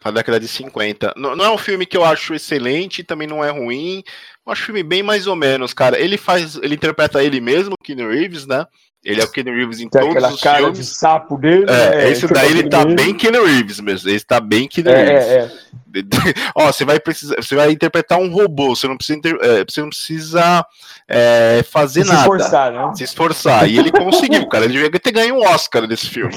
[0.03, 1.14] Da década de 50.
[1.16, 4.03] Não, não é um filme que eu acho excelente, também não é ruim.
[4.45, 5.99] Eu acho um filme bem mais ou menos, cara.
[5.99, 6.57] Ele faz.
[6.57, 8.66] Ele interpreta ele mesmo, Keanu Reeves, né?
[9.05, 10.78] Ele é o Keanu Reeves em Tem todos aquela os cara filmes.
[10.78, 11.64] de sapo dele.
[11.68, 12.11] É, né?
[12.11, 14.09] esse daí ele tá bem Keanu Reeves mesmo.
[14.09, 15.26] Ele tá bem Keanu É, Reeves.
[15.26, 15.72] é, é.
[16.55, 19.80] Ó, você vai precisar, você vai interpretar um robô, você não precisa, inter- é, você
[19.82, 20.64] não precisa
[21.09, 22.20] é, fazer Se nada.
[22.20, 22.92] esforçar, né?
[22.94, 23.68] Se esforçar.
[23.68, 24.64] E ele conseguiu, cara.
[24.64, 26.32] Ele devia ter ganho um Oscar nesse filme.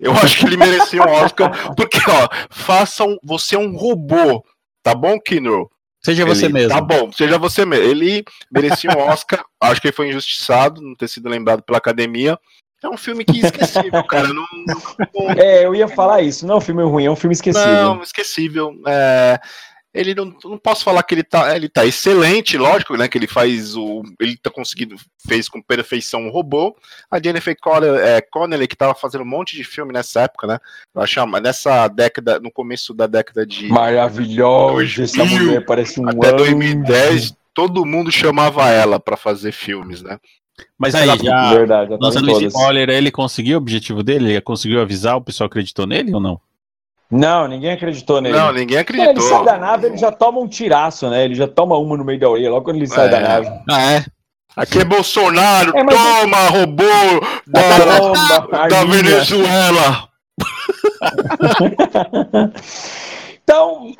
[0.00, 3.18] Eu acho que ele merecia um Oscar, porque, ó, façam.
[3.24, 4.42] Você é um robô,
[4.82, 5.68] tá bom, Kino?
[6.04, 6.68] Seja você Ele- mesmo.
[6.70, 7.84] Tá bom, seja você mesmo.
[7.84, 9.44] Ele merecia um Oscar.
[9.60, 12.38] acho que ele foi injustiçado, não ter sido lembrado pela academia.
[12.82, 14.28] É um filme que esquecível, cara.
[14.28, 16.46] Não, não- É, eu ia falar isso.
[16.46, 17.72] Não é um filme ruim, é um filme esquecível.
[17.72, 18.74] não, esquecível.
[18.86, 19.40] É,
[19.94, 23.06] ele não, não posso falar que ele tá, ele tá excelente, lógico, né?
[23.06, 26.76] Que ele faz o, ele tá conseguindo fez com perfeição um robô.
[27.08, 30.58] A Jennifer Connelly, é, Connelly que tava fazendo um monte de filme nessa época, né?
[30.92, 36.08] Eu achava nessa década, no começo da década de Maravilhosa, essa 2000, mulher parece um
[36.08, 36.36] até anjo.
[36.38, 40.18] 2010, todo mundo chamava ela pra fazer filmes, né?
[40.78, 44.32] Mas aí, já, Verdade, já lançando spoiler, ele conseguiu o objetivo dele?
[44.32, 45.16] Ele conseguiu avisar?
[45.16, 46.40] O pessoal acreditou nele ou não?
[47.10, 48.36] Não, ninguém acreditou nele.
[48.36, 49.28] Não, ninguém Quando ele acreditou.
[49.36, 51.24] sai da nave, ele já toma um tiraço, né?
[51.24, 53.10] Ele já toma uma no meio da orelha, logo quando ele sai É.
[53.10, 53.48] da nave.
[53.70, 54.04] Ah, é?
[54.56, 56.84] Aqui é Bolsonaro, É, mas- toma, robô
[57.46, 58.84] da, da.
[58.84, 60.08] Venezuela.
[63.44, 63.92] Então,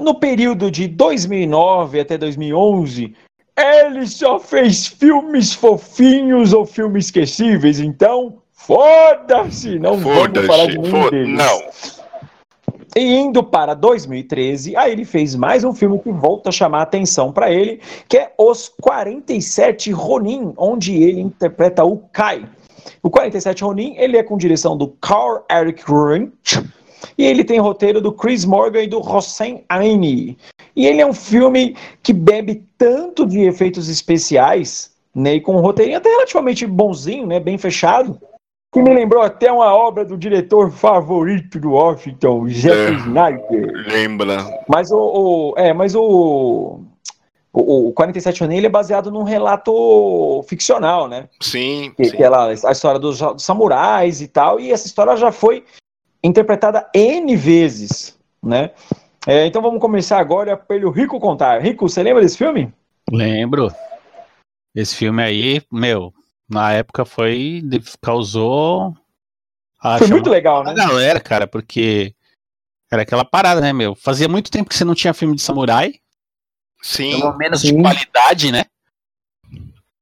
[0.00, 3.12] no período de 2009 até 2011,
[3.58, 7.80] ele só fez filmes fofinhos ou filmes esquecíveis.
[7.80, 9.80] Então, foda-se!
[9.80, 11.36] Não vamos falar de nenhum foda deles.
[11.36, 12.01] Não.
[12.94, 16.82] E indo para 2013, aí ele fez mais um filme que volta a chamar a
[16.82, 22.46] atenção para ele, que é Os 47 Ronin, onde ele interpreta o Kai.
[23.02, 26.62] O 47 Ronin, ele é com direção do Carl Eric Runch,
[27.16, 30.36] e ele tem roteiro do Chris Morgan e do Hossein Aini.
[30.76, 35.60] E ele é um filme que bebe tanto de efeitos especiais, né, e com um
[35.60, 38.20] roteirinho até relativamente bonzinho, né, bem fechado,
[38.72, 42.90] que me lembrou até uma obra do diretor favorito do Washington, Zack É.
[42.92, 43.72] Snyder.
[43.86, 44.38] Lembra?
[44.68, 46.80] Mas o, o- é, mas o
[47.54, 51.28] o, o 47 Ronin ele é baseado num relato ficcional, né?
[51.38, 52.16] Sim, Que, sim.
[52.16, 55.62] que ela, a história dos, dos samurais e tal, e essa história já foi
[56.24, 58.70] interpretada N vezes, né?
[59.26, 61.60] É, então vamos começar agora pelo Rico contar.
[61.60, 62.72] Rico, você lembra desse filme?
[63.10, 63.70] Lembro.
[64.74, 66.10] Esse filme aí, meu,
[66.52, 67.62] na época foi.
[68.00, 68.94] causou.
[69.80, 70.74] a Foi muito legal, a né?
[70.74, 72.14] galera, cara, porque.
[72.90, 73.94] Era aquela parada, né, meu?
[73.94, 75.94] Fazia muito tempo que você não tinha filme de samurai.
[76.82, 77.76] Sim, Pelo menos Sim.
[77.76, 78.64] de qualidade, né?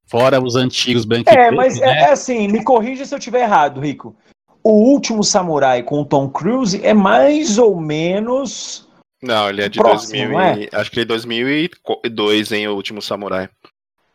[0.07, 2.01] Fora os antigos branco É, preto, mas é, né?
[2.01, 4.16] é assim, me corrija se eu estiver errado, Rico.
[4.62, 8.88] O último samurai com o Tom Cruise é mais ou menos.
[9.22, 12.74] não, ele é de Próximo, 2000 não e, acho que ele é 2002, hein, o
[12.74, 13.48] Último Samurai.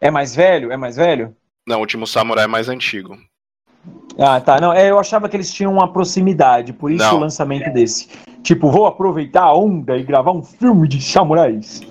[0.01, 0.71] É mais velho?
[0.71, 1.33] É mais velho?
[1.67, 3.17] Não, o Último Samurai é mais antigo.
[4.19, 4.61] Ah, tá.
[4.61, 7.17] Não, é, eu achava que eles tinham uma proximidade, por isso Não.
[7.17, 8.07] o lançamento desse.
[8.43, 11.81] Tipo, vou aproveitar a onda e gravar um filme de samurais.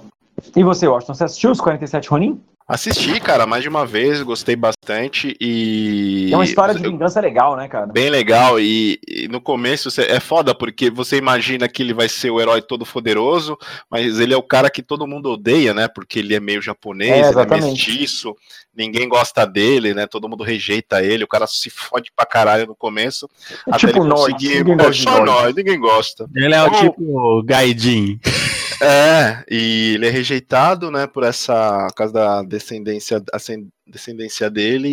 [0.55, 2.41] E você, Washington, você assistiu os 47 Ronin?
[2.67, 6.31] Assisti, cara, mais de uma vez, gostei bastante e...
[6.33, 7.85] É uma história de vingança legal, né, cara?
[7.87, 12.09] Bem legal, e, e no começo você- é foda, porque você imagina que ele vai
[12.09, 13.59] ser o herói todo poderoso,
[13.91, 15.89] mas ele é o cara que todo mundo odeia, né?
[15.89, 18.35] Porque ele é meio japonês, É, ele é mestiço,
[18.75, 20.07] ninguém gosta dele, né?
[20.07, 23.29] Todo mundo rejeita ele, o cara se fode pra caralho no começo.
[23.69, 26.27] É tipo nós, ninguém gosta ninguém gosta.
[26.35, 28.19] Ele é o Como- tipo Gaidin.
[28.83, 33.23] É, e ele é rejeitado, né, por essa por causa da descendência,
[33.87, 34.89] descendência dele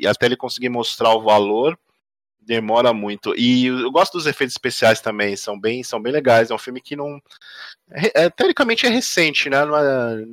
[0.00, 1.78] e até ele conseguir mostrar o valor
[2.46, 3.34] demora muito.
[3.36, 6.50] E eu gosto dos efeitos especiais também, são bem, são bem legais.
[6.50, 7.20] É um filme que não
[7.90, 9.64] é, é, teoricamente é recente, né?
[9.64, 10.24] Não é,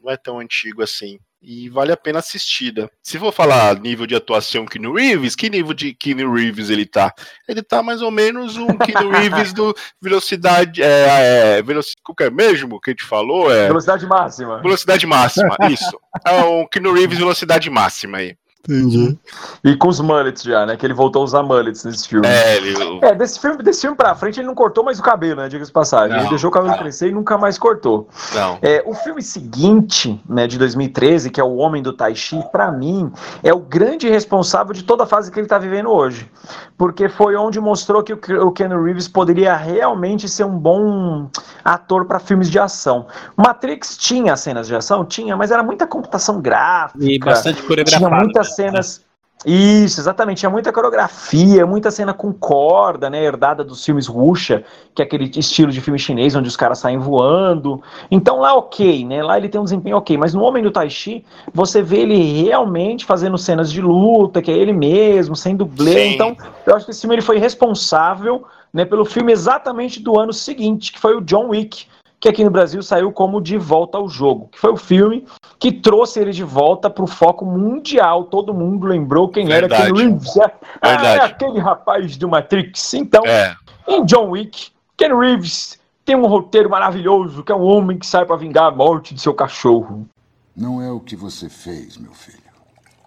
[0.00, 1.18] não é tão antigo assim.
[1.42, 2.90] E vale a pena assistida.
[3.02, 7.14] Se for falar nível de atuação Keanu Reeves, que nível de Keanu Reeves ele tá?
[7.48, 10.82] Ele tá mais ou menos um Keanu Reeves do velocidade.
[10.82, 12.02] É, é, velocidade.
[12.16, 13.50] Que é mesmo que a gente falou?
[13.50, 13.68] É.
[13.68, 14.60] Velocidade máxima.
[14.60, 15.98] Velocidade máxima, isso.
[16.26, 18.36] É um Keanu Reeves velocidade máxima aí.
[18.68, 19.18] Entendi.
[19.64, 20.76] E com os mullets já, né?
[20.76, 22.26] Que ele voltou a usar mullets nesse filme.
[22.26, 22.74] É, ele.
[23.02, 25.48] É, desse filme, desse filme pra frente ele não cortou mais o cabelo, né?
[25.48, 26.10] Diga-se passagem.
[26.10, 26.78] Não, ele deixou o cabelo não.
[26.78, 28.08] crescer e nunca mais cortou.
[28.34, 28.58] Não.
[28.60, 32.70] É, o filme seguinte, né, de 2013, que é O Homem do Tai Chi, pra
[32.70, 33.10] mim,
[33.42, 36.30] é o grande responsável de toda a fase que ele tá vivendo hoje.
[36.76, 41.28] Porque foi onde mostrou que o Ke- o Keanu Reeves poderia realmente ser um bom
[41.64, 43.06] ator pra filmes de ação.
[43.36, 45.04] Matrix tinha cenas de ação?
[45.04, 47.02] Tinha, mas era muita computação gráfica.
[47.04, 48.10] E bastante Tinha coreografado.
[48.50, 49.10] Muitas cenas.
[49.44, 50.40] Isso, exatamente.
[50.40, 53.24] Tinha muita coreografia, muita cena com corda, né?
[53.24, 56.98] Herdada dos filmes Wuxia, que é aquele estilo de filme chinês onde os caras saem
[56.98, 57.82] voando.
[58.10, 59.22] Então lá, ok, né?
[59.22, 60.18] Lá ele tem um desempenho ok.
[60.18, 61.24] Mas no Homem do Tai Chi,
[61.54, 65.92] você vê ele realmente fazendo cenas de luta, que é ele mesmo, sem dublê.
[65.92, 66.14] Sim.
[66.14, 66.36] Então,
[66.66, 70.92] eu acho que esse filme ele foi responsável né, pelo filme exatamente do ano seguinte,
[70.92, 71.86] que foi o John Wick,
[72.20, 75.26] que aqui no Brasil saiu como De Volta ao Jogo, que foi o filme
[75.58, 78.24] que trouxe ele de volta para o foco mundial.
[78.24, 79.72] Todo mundo lembrou quem Verdade.
[79.74, 80.36] era Keanu Reeves.
[80.36, 80.44] É,
[80.82, 81.18] Ah, Verdade.
[81.20, 82.92] é aquele rapaz do Matrix.
[82.94, 83.56] Então, É.
[83.88, 84.68] em John Wick,
[84.98, 88.70] Keanu Reeves tem um roteiro maravilhoso, que é um homem que sai para vingar a
[88.70, 90.06] morte de seu cachorro.
[90.54, 92.38] Não é o que você fez, meu filho,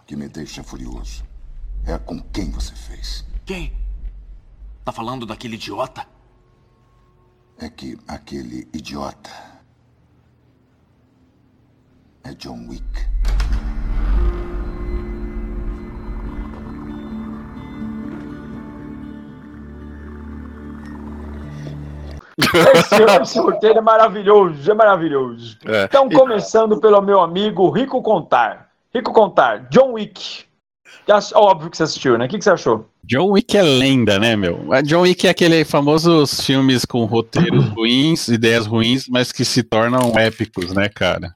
[0.07, 1.23] que me deixa furioso.
[1.85, 3.23] É com quem você fez.
[3.45, 3.73] Quem?
[4.85, 6.05] Tá falando daquele idiota?
[7.63, 9.29] É que aquele idiota
[12.25, 12.83] é John Wick.
[23.21, 25.57] Esse, roteiro é maravilhoso, é maravilhoso.
[25.65, 25.85] É.
[25.85, 28.71] Então, E- começando pelo meu amigo Rico Contar.
[28.93, 30.43] Rico Contar, John Wick.
[31.35, 32.25] Óbvio que você assistiu, né?
[32.25, 32.89] O que, que você achou?
[33.03, 34.71] John Wick é lenda, né, meu?
[34.71, 39.61] A John Wick é aquele famosos filmes com roteiros ruins, ideias ruins, mas que se
[39.63, 41.35] tornam épicos, né, cara?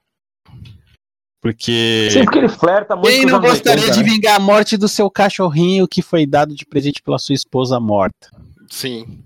[1.41, 2.09] Porque.
[2.11, 4.09] Sim, porque ele flerta muito Quem não gostaria 80, de né?
[4.15, 8.29] vingar a morte do seu cachorrinho que foi dado de presente pela sua esposa morta?
[8.69, 9.23] Sim.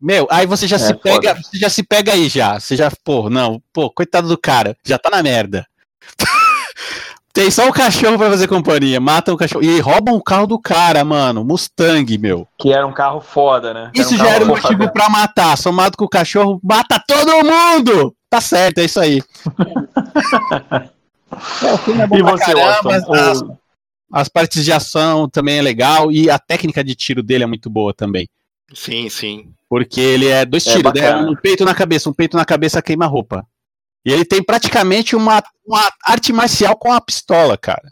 [0.00, 1.42] Meu, aí você já É, se pega, foda.
[1.42, 2.58] você já se pega aí já.
[2.58, 5.64] Você já, pô, não, pô, coitado do cara, já tá na merda.
[7.32, 9.00] Tem só o cachorro pra fazer companhia.
[9.00, 9.64] Matam o cachorro.
[9.64, 11.42] E roubam o carro do cara, mano.
[11.44, 12.46] Mustang, meu.
[12.58, 13.90] Que era um carro foda, né?
[13.94, 14.60] Que Isso um já era um foda.
[14.60, 15.56] motivo pra matar.
[15.56, 18.14] Somado com o cachorro, mata todo mundo!
[18.28, 19.22] Tá certo, é isso aí.
[21.62, 23.12] É, o filme é bom E você, caramba, Washington?
[23.14, 23.58] as, O-
[24.12, 26.12] as partes de ação também é legal.
[26.12, 28.28] E a técnica de tiro dele é muito boa também.
[28.74, 29.48] Sim, sim.
[29.68, 31.16] Porque ele é dois É tiros, né?
[31.16, 33.46] Um peito na cabeça, um peito na cabeça queima roupa.
[34.04, 37.82] E ele tem praticamente uma, uma arte marcial com a pistola, cara.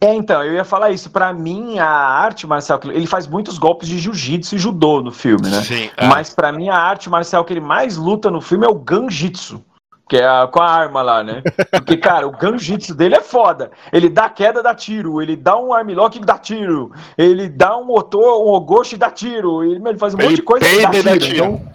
[0.00, 1.10] É, então, eu ia falar isso.
[1.10, 5.48] Pra mim, a arte marcial, ele faz muitos golpes de jiu-jitsu e judô no filme,
[5.48, 5.62] né?
[5.62, 5.90] Sim.
[5.96, 6.06] é.
[6.08, 9.62] Mas pra mim, a arte marcial que ele mais luta no filme é o ganjitsu.
[10.08, 11.42] Que é a- com a arma lá, né?
[11.70, 13.70] Porque, cara, o ganjitsu dele é foda.
[13.92, 15.22] Ele dá queda, dá tiro.
[15.22, 16.90] Ele dá um armlock, dá tiro.
[17.16, 19.62] Ele dá um motor, um ogoshi, dá tiro.
[19.62, 21.32] Ele, ele faz um Ele monte de coisa que peida e dá dá tiro.
[21.34, 21.44] tiro.
[21.44, 21.72] Então,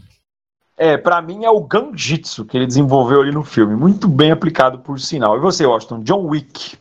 [0.78, 3.76] é, pra mim é o ganjitsu que ele desenvolveu ali no filme.
[3.76, 5.36] Muito bem aplicado, por sinal.
[5.36, 6.02] E você, Washington?
[6.04, 6.78] John Wick.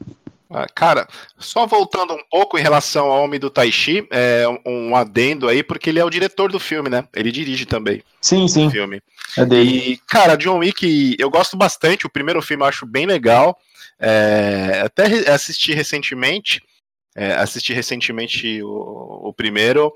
[0.50, 4.90] Ah, Cara, só voltando um pouco em relação ao Homem do Tai Chi, é um,
[4.90, 7.04] um adendo aí, porque ele é o diretor do filme, né?
[7.14, 8.70] Ele dirige também Sim, sim.
[8.70, 9.02] filme.
[9.36, 9.70] É dele.
[9.70, 12.06] E, cara, John Wick, eu gosto bastante.
[12.06, 13.58] O primeiro filme eu acho bem legal.
[13.98, 16.62] É, até assisti recentemente.
[17.16, 19.90] É, assisti recentemente o, o primeiro.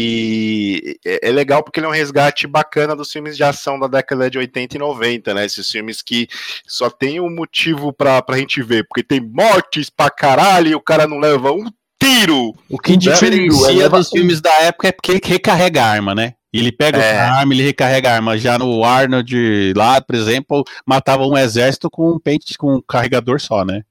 [0.00, 3.86] E é, é legal porque ele é um resgate bacana dos filmes de ação da
[3.86, 5.44] década de 80 e 90, né?
[5.46, 6.28] Esses filmes que
[6.66, 8.84] só tem um motivo pra, pra gente ver.
[8.88, 11.66] Porque tem mortes pra caralho e o cara não leva um
[12.02, 12.52] tiro.
[12.68, 16.14] O que Tiro, diferencia leva- dos filmes da época é porque ele recarrega a arma,
[16.14, 16.34] né?
[16.52, 17.18] Ele pega É.
[17.18, 18.38] a arma, ele recarrega a arma.
[18.38, 23.40] Já no Arnold lá, por exemplo, matava um exército com um pente, com um carregador
[23.40, 23.82] só, né?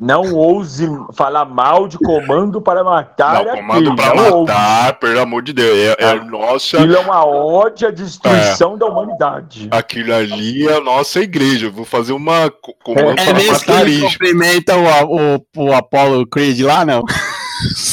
[0.00, 4.52] Não ouse falar mal de comando para matar não, comando ouse.
[4.52, 5.76] matar, pelo amor de Deus.
[5.76, 6.76] É, é, nossa.
[6.76, 8.76] Aquilo é uma ode à destruição É.
[8.78, 9.66] da humanidade.
[9.72, 11.66] Aquilo ali é a nossa igreja.
[11.66, 15.64] Eu vou fazer uma co- comando É É para mesmo que matar cumprimenta o, o,
[15.64, 17.02] o Apollo Creed lá, não?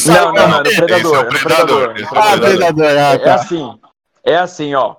[0.05, 1.15] Não, não, não, é Predador.
[1.15, 1.95] é o é Predador, Predador.
[1.95, 2.49] esse é o Ah, Predador.
[2.57, 3.33] Predador, ah, É tá.
[3.35, 3.79] assim,
[4.23, 4.95] é assim, ó.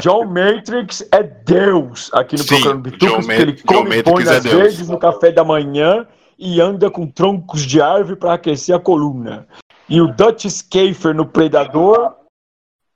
[0.00, 4.10] John Matrix é Deus aqui no Sim, programa Bitucas, John porque ele John come Matrix
[4.10, 6.06] põe é verdes no café da manhã
[6.38, 9.46] e anda com troncos de árvore para aquecer a coluna.
[9.88, 12.16] E o Dutch Schaefer no Predador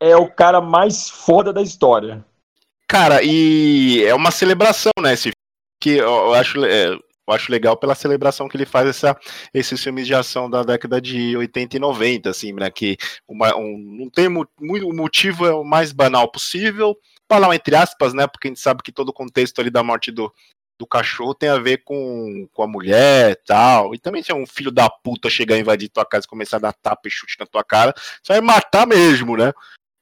[0.01, 2.24] é o cara mais foda da história.
[2.88, 5.12] Cara, e é uma celebração, né?
[5.12, 5.30] Esse
[5.80, 7.01] que eu, acho, é, eu
[7.34, 9.16] acho legal pela celebração que ele faz essa,
[9.55, 12.70] esses filmes de ação da década de 80 e 90, assim, né?
[12.70, 12.97] Que
[13.28, 16.97] uma, um, não tem mu- muito, o motivo é o mais banal possível,
[17.30, 18.26] banal entre aspas, né?
[18.26, 20.32] Porque a gente sabe que todo o contexto ali da morte do,
[20.81, 23.95] do cachorro tem a ver com, com a mulher e tal.
[23.95, 26.57] E também se é um filho da puta chegar a invadir tua casa e começar
[26.57, 29.53] a dar tapa e chute na tua cara, você vai matar mesmo, né?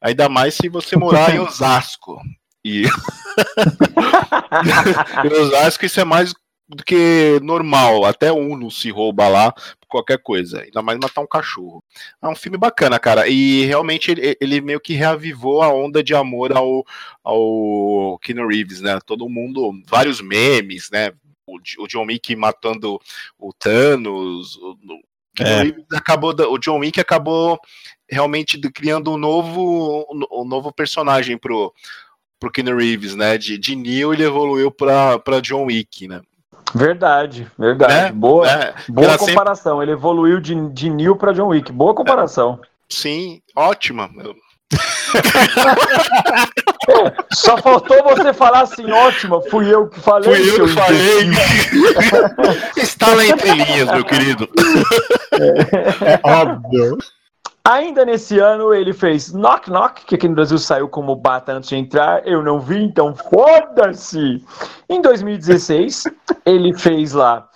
[0.00, 2.22] Ainda mais se você morar em Osasco.
[2.64, 2.84] E
[5.24, 6.32] em Osasco isso é mais
[6.68, 8.04] do que normal.
[8.04, 10.62] Até Uno se rouba lá por qualquer coisa.
[10.62, 11.82] Ainda mais matar um cachorro.
[12.22, 13.26] É um filme bacana, cara.
[13.26, 16.84] E realmente ele, ele meio que reavivou a onda de amor ao,
[17.24, 18.98] ao Keanu Reeves, né?
[19.06, 21.12] Todo mundo, vários memes, né?
[21.46, 23.00] O, o John Wick matando
[23.38, 24.56] o Thanos.
[24.56, 25.00] O, o
[25.34, 25.62] Keanu É.
[25.62, 27.58] Reeves acabou, o John Wick acabou
[28.10, 31.72] realmente criando um novo, um novo personagem pro,
[32.38, 33.38] pro Keanu Reeves, né?
[33.38, 36.20] De, de Neo ele evoluiu pra John Wick, né?
[36.74, 37.94] Verdade, verdade.
[37.94, 38.12] Né?
[38.12, 39.82] Boa, É, boa ela sempre- comparação.
[39.82, 41.72] Ele evoluiu de, de Neil para John Wick.
[41.72, 42.60] Boa comparação.
[42.88, 44.08] Sim, ótima.
[47.32, 50.34] Só faltou você falar assim, ótima, fui eu que falei.
[50.34, 51.30] Fui eu que falei.
[52.76, 54.48] Está lá entre linhas, meu querido.
[56.22, 56.98] Óbvio.
[57.64, 61.68] Ainda nesse ano ele fez Knock Knock, que aqui no Brasil saiu como Bata antes
[61.68, 62.26] de entrar.
[62.26, 64.42] Eu não vi, então foda-se.
[64.88, 66.04] Em 2016,
[66.46, 67.48] ele fez lá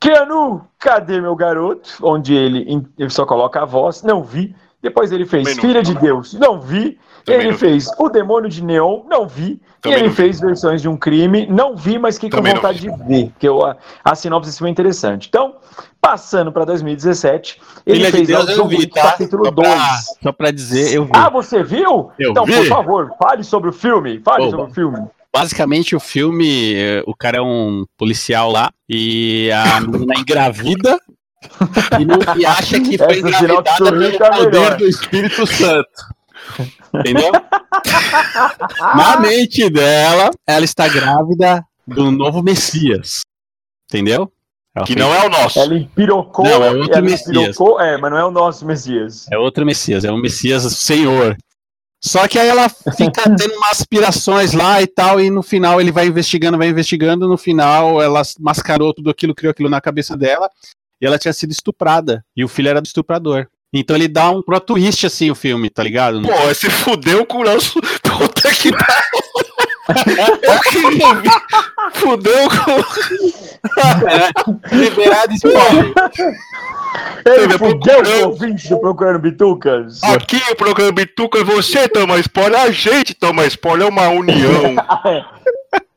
[0.00, 1.90] Keanu, cadê meu garoto?
[2.02, 4.02] Onde ele, ele só coloca a voz.
[4.02, 4.54] Não vi.
[4.80, 6.34] Depois ele fez Também Filha de Deus.
[6.34, 6.98] Não vi.
[7.24, 9.02] Também ele não fez O Demônio de Neon.
[9.08, 9.60] Não vi.
[9.80, 10.16] Também e ele não vi.
[10.16, 11.46] fez versões de um crime.
[11.46, 13.30] Não vi, mas fiquei com vontade de ver.
[13.30, 15.26] Porque eu, a, a sinopse foi interessante.
[15.28, 15.56] Então,
[16.10, 19.02] passando para 2017, ele Filha de fez lá Deus John vi, Wick tá?
[19.12, 19.68] capítulo Só 2.
[19.68, 21.10] pra, só pra dizer, eu vi.
[21.14, 22.10] Ah, você viu?
[22.18, 22.54] Eu então, vi.
[22.54, 24.20] por favor, fale sobre o filme.
[24.24, 25.06] Fale sobre o filme.
[25.34, 30.98] Basicamente, o filme, eh, o cara é um policial lá e a menina engravida
[32.00, 34.76] e, não- e acha que foi engravidada pelo tá poder melhor.
[34.78, 35.88] do Espírito Santo.
[36.94, 37.30] Entendeu?
[38.96, 43.20] Na mente dela, ela está grávida do novo Messias.
[43.90, 44.32] Entendeu?
[44.76, 45.58] Ela Que fez- não é o nosso.
[45.58, 46.44] Ela empirocou.
[46.44, 47.28] Não, é outro Messias.
[47.28, 49.26] empirocou, é, mas não é o nosso Messias.
[49.30, 51.36] É outro Messias, é um Messias Senhor.
[52.00, 55.90] Só que aí ela fica tendo umas aspirações lá e tal, e no final ele
[55.90, 60.48] vai investigando, vai investigando, no final ela mascarou tudo aquilo, criou aquilo na cabeça dela,
[61.00, 63.48] e ela tinha sido estuprada, e o filho era do estuprador.
[63.74, 66.22] Então ele dá um pro twist, assim, o filme, tá ligado?
[66.22, 67.80] Pô, se fudeu com o nosso.
[68.02, 68.70] Puta que
[70.42, 71.30] Eu queria ver.
[71.94, 72.78] Fudeu com.
[74.08, 75.92] É, liberado spoiler.
[77.24, 80.02] Ele fudeu com o ouvinte do Procurando Bitucas.
[80.04, 84.76] Aqui o programa Bituca, você toma spoiler, a gente toma spoiler, é uma união.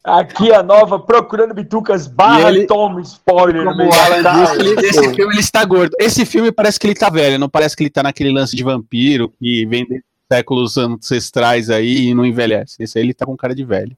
[0.04, 3.64] Aqui a nova Procurando Bitucas barra E ele- Toma Spoiler.
[3.66, 5.96] Como o Alan disse, ele- esse filme ele está gordo.
[6.00, 8.64] Esse filme parece que ele tá velho, não parece que ele tá naquele lance de
[8.64, 10.02] vampiro que vem de
[10.32, 12.82] séculos ancestrais aí e não envelhece.
[12.82, 13.98] Esse aí ele tá com cara de velho.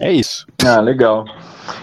[0.00, 0.46] É isso.
[0.64, 1.26] Ah, legal.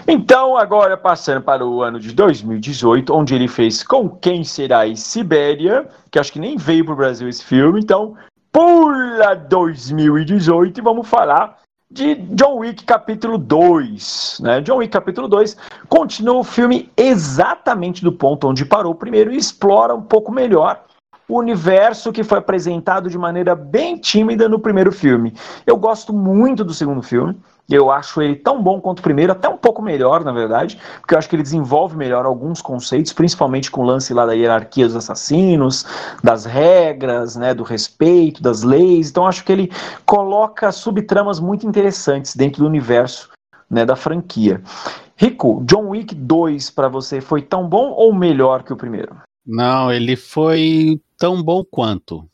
[0.06, 4.96] Então, agora passando para o ano de 2018, onde ele fez Com Quem Será em
[4.96, 8.16] Sibéria, que acho que nem veio para o Brasil esse filme, então
[8.50, 14.40] pula 2018 e vamos falar de John Wick capítulo 2.
[14.42, 14.60] Né?
[14.60, 15.56] John Wick capítulo 2
[15.88, 20.84] continua o filme exatamente do ponto onde parou o primeiro e explora um pouco melhor
[21.28, 25.34] o universo que foi apresentado de maneira bem tímida no primeiro filme.
[25.66, 27.36] Eu gosto muito do segundo filme.
[27.68, 31.14] Eu acho ele tão bom quanto o primeiro, até um pouco melhor, na verdade, porque
[31.14, 34.84] eu acho que ele desenvolve melhor alguns conceitos, principalmente com o lance lá da hierarquia
[34.84, 35.86] dos assassinos,
[36.22, 39.08] das regras, né, do respeito, das leis.
[39.08, 39.72] Então, acho que ele
[40.04, 43.30] coloca subtramas muito interessantes dentro do universo
[43.70, 44.60] né, da franquia.
[45.16, 49.16] Rico, John Wick 2 para você foi tão bom ou melhor que o primeiro?
[49.46, 52.28] Não, ele foi tão bom quanto.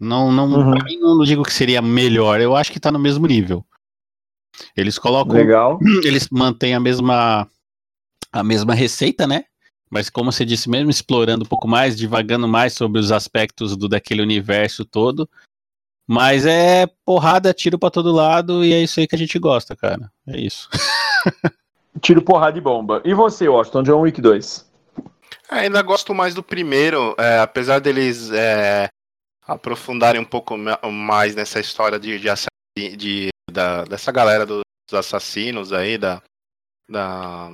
[0.00, 0.70] Não, não, Uhum.
[0.72, 3.64] pra mim não digo que seria melhor, eu acho que tá no mesmo nível.
[4.76, 5.78] Eles colocam, Legal.
[6.04, 7.48] eles mantêm a mesma
[8.32, 9.44] a mesma receita, né?
[9.88, 13.88] Mas como você disse mesmo, explorando um pouco mais, divagando mais sobre os aspectos do
[13.88, 15.28] daquele universo todo.
[16.06, 19.76] Mas é porrada, tiro pra todo lado e é isso aí que a gente gosta,
[19.76, 20.10] cara.
[20.26, 20.68] É isso.
[22.00, 23.00] Tiro porrada e bomba.
[23.04, 24.67] E você, Washington, John Wick 2?
[25.50, 28.88] É, ainda gosto mais do primeiro, é, apesar deles é,
[29.46, 34.62] aprofundarem um pouco ma- mais nessa história de, de, assa- de- da- dessa galera dos
[34.92, 36.22] assassinos aí, da,
[36.90, 37.50] da-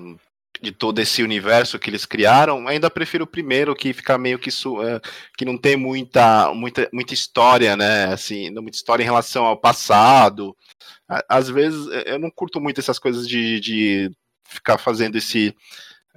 [0.62, 4.50] de todo esse universo que eles criaram, ainda prefiro o primeiro, que fica meio que
[4.50, 5.00] su- é,
[5.36, 8.06] que não tem muita, muita, muita história, né?
[8.12, 10.56] Assim, muita história em relação ao passado.
[11.28, 14.10] Às vezes eu não curto muito essas coisas de, de
[14.48, 15.54] ficar fazendo esse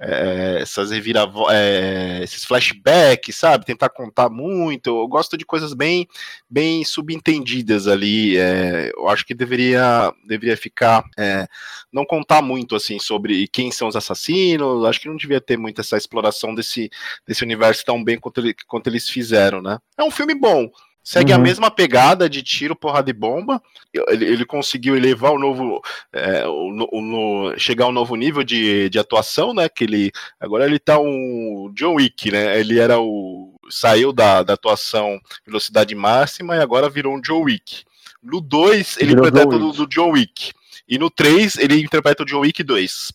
[0.00, 3.64] é, essas reviravo é, esses flashbacks, sabe?
[3.66, 4.88] Tentar contar muito.
[4.90, 6.06] Eu gosto de coisas bem,
[6.48, 8.36] bem subentendidas ali.
[8.38, 11.46] é, eu acho que deveria, deveria ficar, é,
[11.92, 14.84] não contar muito assim sobre quem são os assassinos.
[14.84, 16.88] Acho que não devia ter muito essa exploração desse,
[17.26, 19.78] desse universo tão bem quanto, ele- quanto eles fizeram, né?
[19.96, 20.70] É um filme bom.
[21.10, 21.42] Segue a Uhum.
[21.42, 23.62] mesma pegada de tiro, porrada e bomba.
[24.08, 25.80] Ele, ele conseguiu elevar o novo,
[26.12, 29.70] é, o o no- chegar a um novo nível de, de atuação, né?
[29.70, 32.60] Que ele agora ele tá um John Wick, né?
[32.60, 37.84] Ele era o saiu da, da atuação velocidade máxima e agora virou um John Wick.
[38.22, 40.52] No 2 ele Virou interpreta John o do, do John Wick
[40.86, 43.12] e no 3 ele interpreta o John Wick 2.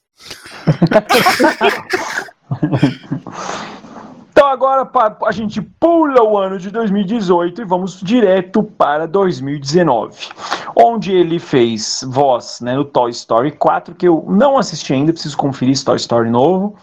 [4.34, 4.90] Então agora
[5.28, 10.30] a gente pula o ano de 2018 e vamos direto para 2019,
[10.76, 15.38] onde ele fez voz né, no Toy Story 4, que eu não assisti ainda, preciso
[15.38, 16.76] conferir esse Toy Story novo.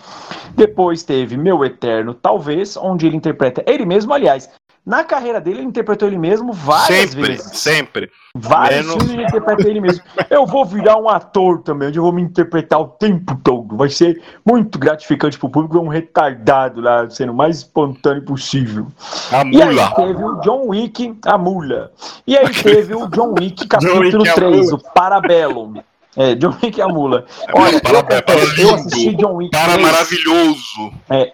[0.54, 4.48] Depois teve Meu Eterno Talvez, onde ele interpreta ele mesmo, aliás,
[4.84, 7.58] na carreira dele ele interpretou ele mesmo várias Sempre, vezes.
[7.58, 8.10] sempre.
[8.36, 10.02] Vários Menos- filmes ele interpreta ele mesmo.
[10.30, 13.76] Eu vou virar um ator também, onde eu vou me interpretar o tempo todo.
[13.76, 18.86] Vai ser muito gratificante pro público ver um retardado lá, sendo o mais espontâneo possível.
[19.32, 19.94] A E aí mula.
[19.94, 21.90] teve o John Wick, a mula.
[22.26, 24.74] E aí teve o John Wick, capítulo Wick, a 3, mula.
[24.76, 25.74] o Parabellum.
[26.16, 27.24] É, John Wick, a mula.
[27.52, 29.82] Olha, eu, para, para, confesso, eu assisti John Wick Cara 3.
[29.86, 30.92] maravilhoso.
[31.08, 31.32] É,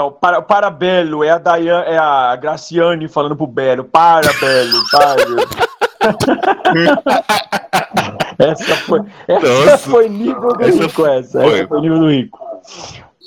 [0.00, 3.84] o para, Parabelo, é a Dayan, é a Graciane falando pro Belo.
[3.84, 5.16] Parabelo, para.
[8.38, 9.90] essa foi, essa Nossa.
[9.90, 11.40] foi nível do Essa rico, essa.
[11.40, 11.58] foi.
[11.58, 12.38] Essa foi nível do rico.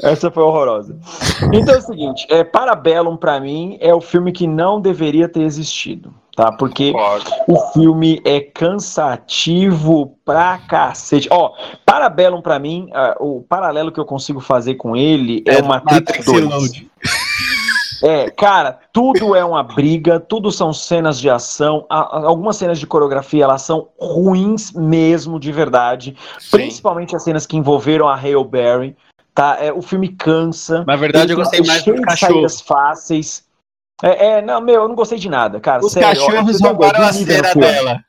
[0.02, 0.98] Essa foi horrorosa.
[1.54, 5.42] Então é o seguinte, é, Parabellum pra mim é o filme que não deveria ter
[5.42, 6.52] existido, tá?
[6.52, 7.26] Porque Pode.
[7.48, 11.28] o filme é cansativo pra cacete.
[11.32, 11.52] Ó,
[11.86, 15.66] Parabellum pra mim, ah, o paralelo que eu consigo fazer com ele é, É o
[15.66, 16.40] Matrix, Matrix 2.
[16.46, 16.92] Reload.
[18.02, 22.88] É, cara, tudo é uma briga, tudo são cenas de ação, a- algumas cenas de
[22.88, 26.50] coreografia elas são ruins mesmo, de verdade, Sim.
[26.52, 28.96] principalmente as cenas que envolveram a Hale Berry,
[29.36, 29.58] tá?
[29.60, 30.86] É, o filme cansa.
[30.88, 32.32] Na verdade, eu gostei tem- mais cheio do de cachorro.
[32.36, 33.44] saídas fáceis.
[34.02, 35.86] É, é, não, meu, eu não gostei de nada, cara.
[35.86, 38.00] Os sério, cachorros roubaram a cera dela.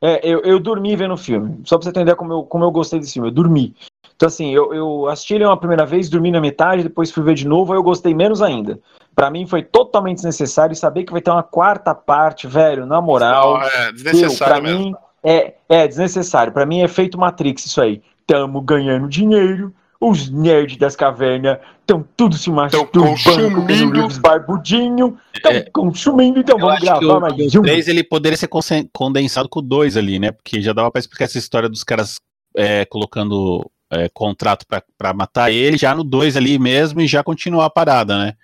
[0.00, 1.60] É, eu, eu dormi vendo o filme.
[1.64, 3.28] Só pra você entender como eu, como eu gostei desse filme.
[3.28, 3.74] Eu dormi.
[4.16, 7.34] Então, assim, eu, eu assisti ele uma primeira vez, dormi na metade, depois fui ver
[7.34, 8.78] de novo, aí eu gostei menos ainda.
[9.14, 13.58] Pra mim foi totalmente desnecessário saber que vai ter uma quarta parte, velho, na moral.
[13.58, 14.78] Não, é desnecessário pra mesmo.
[14.78, 16.52] mim é, é desnecessário.
[16.52, 18.02] Pra mim é feito Matrix isso aí.
[18.26, 19.74] Tamo ganhando dinheiro.
[20.00, 23.54] Os nerds das cavernas estão tudo se masturbando, consumindo.
[23.60, 25.62] comendo livros barbudinho, estão É.
[25.72, 27.64] consumindo, então Eu vamos gravar o, mais que o um.
[27.64, 28.48] 3 ele poderia ser
[28.92, 30.32] condensado com o 2 ali, né?
[30.32, 32.16] Porque já dava pra explicar essa história dos caras
[32.56, 37.22] é, colocando é, contrato pra, pra matar ele já no 2 ali mesmo e já
[37.22, 38.34] continuar a parada, né?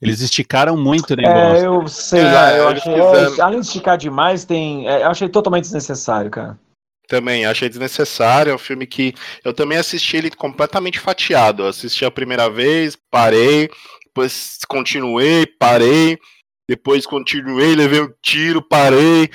[0.00, 1.64] Eles esticaram muito o negócio.
[1.64, 2.94] É, eu sei É, lá, eu eles achei.
[2.94, 4.86] é, além de esticar demais, tem.
[4.88, 6.58] é, eu achei totalmente desnecessário, cara.
[7.08, 8.50] Também achei desnecessário.
[8.52, 9.14] É um filme que
[9.44, 11.62] eu também assisti ele completamente fatiado.
[11.64, 13.68] Eu assisti a primeira vez, parei,
[14.04, 16.18] depois continuei, parei,
[16.68, 19.30] depois continuei, levei um tiro, parei.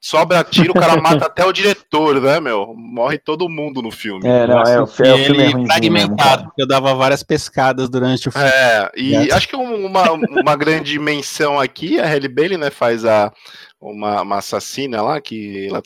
[0.00, 2.74] Sobra tiro, o cara mata até o diretor, né, meu?
[2.76, 4.26] Morre todo mundo no filme.
[4.26, 6.94] É, não, é, o, é, o filme é ele ruimzinho mesmo, fragmentado, porque eu dava
[6.94, 8.46] várias pescadas durante o filme.
[8.48, 9.28] É, e Né?
[9.32, 13.32] acho que um- uma, uma grande menção aqui, a Halle Bailey, né, faz a,
[13.80, 15.82] uma, uma assassina lá, que ela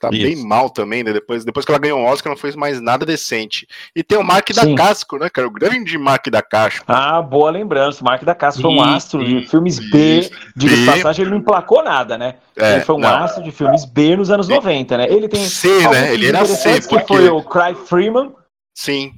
[0.00, 0.22] tá Isso.
[0.22, 3.06] bem mal também, né, depois, depois que ela ganhou um Oscar, não fez mais nada
[3.06, 3.66] decente.
[3.94, 4.74] E tem o Mark da.
[4.74, 6.84] Casco, né, cara, o grande Mark da Casco.
[6.88, 8.02] Ah, boa lembrança.
[8.02, 10.30] O Mark da Casa foi um astro de filmes B.
[10.54, 10.86] De B.
[10.86, 12.36] passagem, ele não emplacou nada, né?
[12.56, 13.08] É, ele foi um não.
[13.08, 15.06] astro de filmes B nos anos 90, né?
[15.10, 17.06] Ele tem C, né, ele era C, interessantes, que porque...
[17.06, 18.32] foi o Cry Freeman.
[18.74, 19.12] Sim,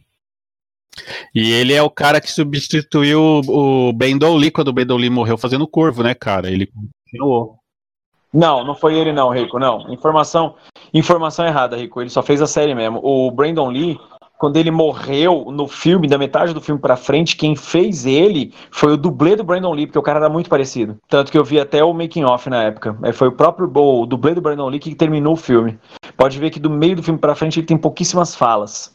[1.35, 5.37] E ele é o cara que substituiu o Bendol Lee quando o Bendol Lee morreu
[5.37, 6.51] fazendo corvo, né, cara?
[6.51, 7.59] Ele continuou.
[8.33, 9.87] Não, não foi ele não, Rico, não.
[9.93, 10.55] Informação,
[10.93, 12.01] informação errada, Rico.
[12.01, 13.01] Ele só fez a série mesmo.
[13.03, 13.99] O Brandon Lee,
[14.39, 18.93] quando ele morreu no filme, da metade do filme pra frente, quem fez ele foi
[18.93, 20.99] o dublê do Brandon Lee, porque o cara era muito parecido.
[21.09, 22.97] Tanto que eu vi até o making off na época.
[23.03, 25.79] É, Foi o próprio o dublê do Brandon Lee que terminou o filme.
[26.17, 28.95] Pode ver que do meio do filme pra frente ele tem pouquíssimas falas.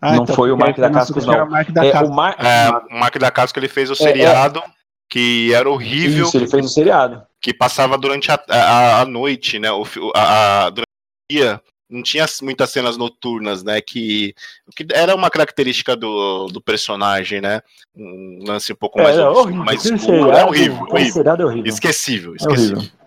[0.00, 1.46] Não foi o Mark da Sucura, não.
[1.46, 2.08] o Mark da É, Cascos.
[2.08, 2.36] o Mar...
[2.38, 4.62] é, o Mark da Casco, ele fez o seriado,
[5.10, 7.22] que era horrível, Isso, ele fez o seriado.
[7.40, 9.70] Que passava durante a, a, a noite, né?
[9.70, 9.84] O,
[10.14, 11.60] a, durante o dia
[11.90, 13.80] não tinha muitas cenas noturnas, né?
[13.80, 14.34] Que,
[14.76, 17.62] que era uma característica do, do personagem, né?
[17.96, 19.64] Um lance um pouco mais, É, horrível.
[19.64, 20.30] mais escuro.
[20.32, 21.12] É horrível, horrível.
[21.12, 21.58] seriado é.
[21.68, 22.76] Esquecível, É esquecível.
[22.78, 22.97] horrível.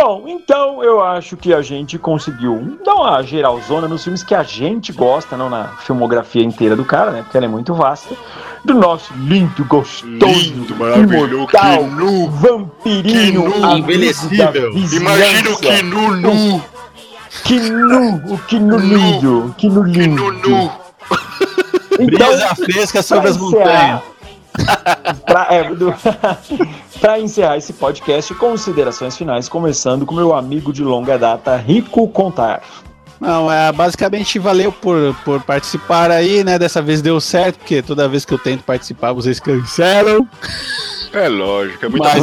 [0.00, 4.44] Bom, então eu acho que a gente conseguiu dar uma geralzona nos filmes que a
[4.44, 7.22] gente gosta, não na filmografia inteira do cara, né?
[7.22, 8.14] Porque ela é muito vasta.
[8.64, 12.30] Do nosso lindo, gostoso, Lindo, maravilhoso, imortal, que nu.
[12.30, 14.72] vampirinho, Que nu, amigo envelhecível.
[14.92, 16.64] Imagina o que nu nu,
[17.44, 18.96] Que nu, o que nu Nu.
[18.96, 20.32] lindo, que nu que lindo.
[20.32, 20.72] nu nu.
[22.00, 24.00] Então, Brisa fresca sobre as montanhas.
[25.26, 25.94] Pra, é, do-
[27.00, 32.62] pra encerrar esse podcast, considerações finais, começando com meu amigo de longa data, Rico Contar.
[33.20, 36.56] Não, é, basicamente valeu por, por participar aí, né?
[36.56, 40.24] Dessa vez deu certo, porque toda vez que eu tento participar, vocês cancelam.
[41.12, 42.22] É lógico, é muito Mas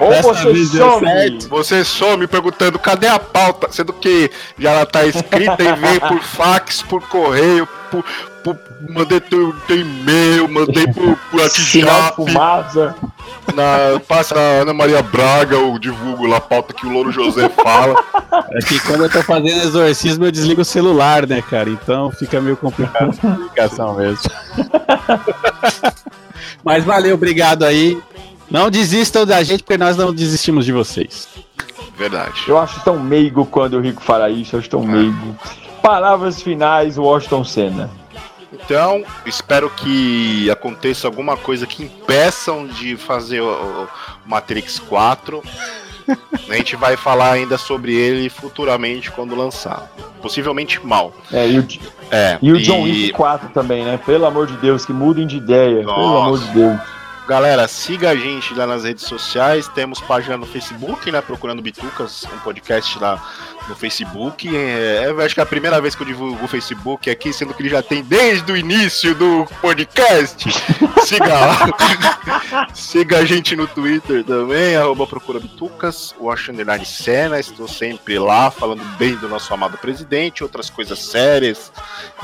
[0.00, 1.48] ou dessa você vez deu some, certo.
[1.48, 6.22] Você some perguntando cadê a pauta, sendo que já ela tá escrita e veio por
[6.22, 8.02] fax, por correio, por,
[8.42, 8.58] por-
[8.88, 12.94] mandei teu, teu e-mail, mandei sinal de WhatsApp, fumaça.
[13.54, 17.48] na, passa na Ana Maria Braga, eu divulgo lá a pauta que o Louro José
[17.48, 17.94] fala.
[18.52, 21.70] É que quando eu tô fazendo exorcismo, eu desligo o celular, né, cara?
[21.70, 24.30] Então fica meio complicado a comunicação mesmo.
[26.64, 28.00] Mas valeu, obrigado aí.
[28.50, 31.28] Não desistam da gente, porque nós não desistimos de vocês.
[31.96, 32.44] Verdade.
[32.48, 35.36] Eu acho tão meigo quando o Rico fala isso, eu acho tão meigo.
[35.82, 37.90] Palavras finais, Washington Senna.
[38.64, 43.88] Então, espero que aconteça alguma coisa que impeçam de fazer o,
[44.24, 45.42] Matrix 4.
[46.48, 49.90] A gente vai falar ainda sobre ele futuramente quando lançar.
[50.20, 51.12] Possivelmente mal.
[51.32, 51.68] É, e o,
[52.10, 53.98] É, e o John Wick 4 também, né?
[54.04, 55.80] Pelo amor de Deus, que mudem de ideia.
[55.80, 56.26] Pelo Nossa.
[56.26, 56.80] amor de Deus.
[57.30, 59.68] Galera, siga a gente lá nas redes sociais.
[59.68, 61.20] Temos página no Facebook, né?
[61.20, 63.24] Procurando Bitucas, um podcast lá
[63.68, 64.50] no Facebook.
[64.52, 67.62] É, acho que é a primeira vez que eu divulgo o Facebook aqui, sendo que
[67.62, 70.44] ele já tem desde o início do podcast.
[71.06, 72.68] Siga lá.
[72.74, 77.38] siga a gente no Twitter também, arroba Procura Bitucas, o Underline Senna.
[77.38, 81.70] Estou sempre lá falando bem do nosso amado presidente, outras coisas sérias.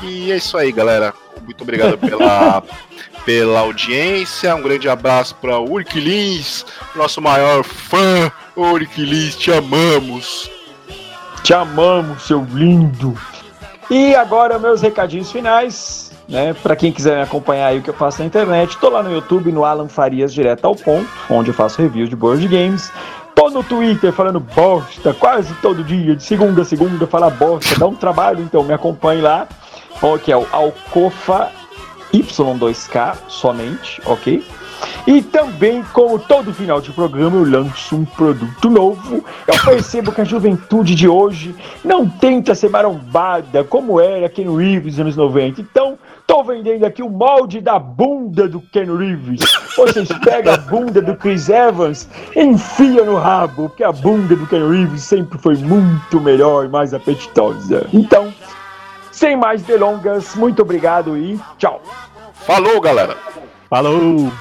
[0.03, 1.13] E é isso aí, galera.
[1.43, 2.63] Muito obrigado pela
[3.25, 4.55] pela audiência.
[4.55, 6.65] Um grande abraço para o Urquilins,
[6.95, 8.31] nosso maior fã.
[8.55, 10.49] Urquilins, te amamos.
[11.43, 13.17] Te amamos, seu lindo.
[13.89, 16.11] E agora, meus recadinhos finais.
[16.27, 16.53] né?
[16.53, 19.13] Para quem quiser me acompanhar aí o que eu faço na internet, tô lá no
[19.13, 22.91] YouTube, no Alan Farias Direto ao Ponto, onde eu faço reviews de board games.
[23.35, 27.85] Tô no Twitter falando bosta quase todo dia, de segunda a segunda, falar bosta, dá
[27.85, 29.47] um trabalho, então me acompanhe lá,
[30.23, 31.51] que é o Alcofa
[32.13, 34.43] Y2K somente, ok?
[35.05, 39.23] E também, como todo final de programa, eu lanço um produto novo.
[39.47, 44.97] Eu percebo que a juventude de hoje não tenta ser marombada como era Ken Reeves
[44.97, 45.61] nos anos 90.
[45.61, 45.97] Então,
[46.27, 49.39] tô vendendo aqui o molde da bunda do Ken Reeves.
[49.77, 54.67] Vocês pegam a bunda do Chris Evans enfia no rabo, porque a bunda do Ken
[54.69, 57.87] Reeves sempre foi muito melhor e mais apetitosa.
[57.93, 58.33] Então,
[59.17, 61.81] sem mais delongas, muito obrigado e tchau.
[62.45, 63.17] Falou, galera.
[63.67, 64.31] Falou!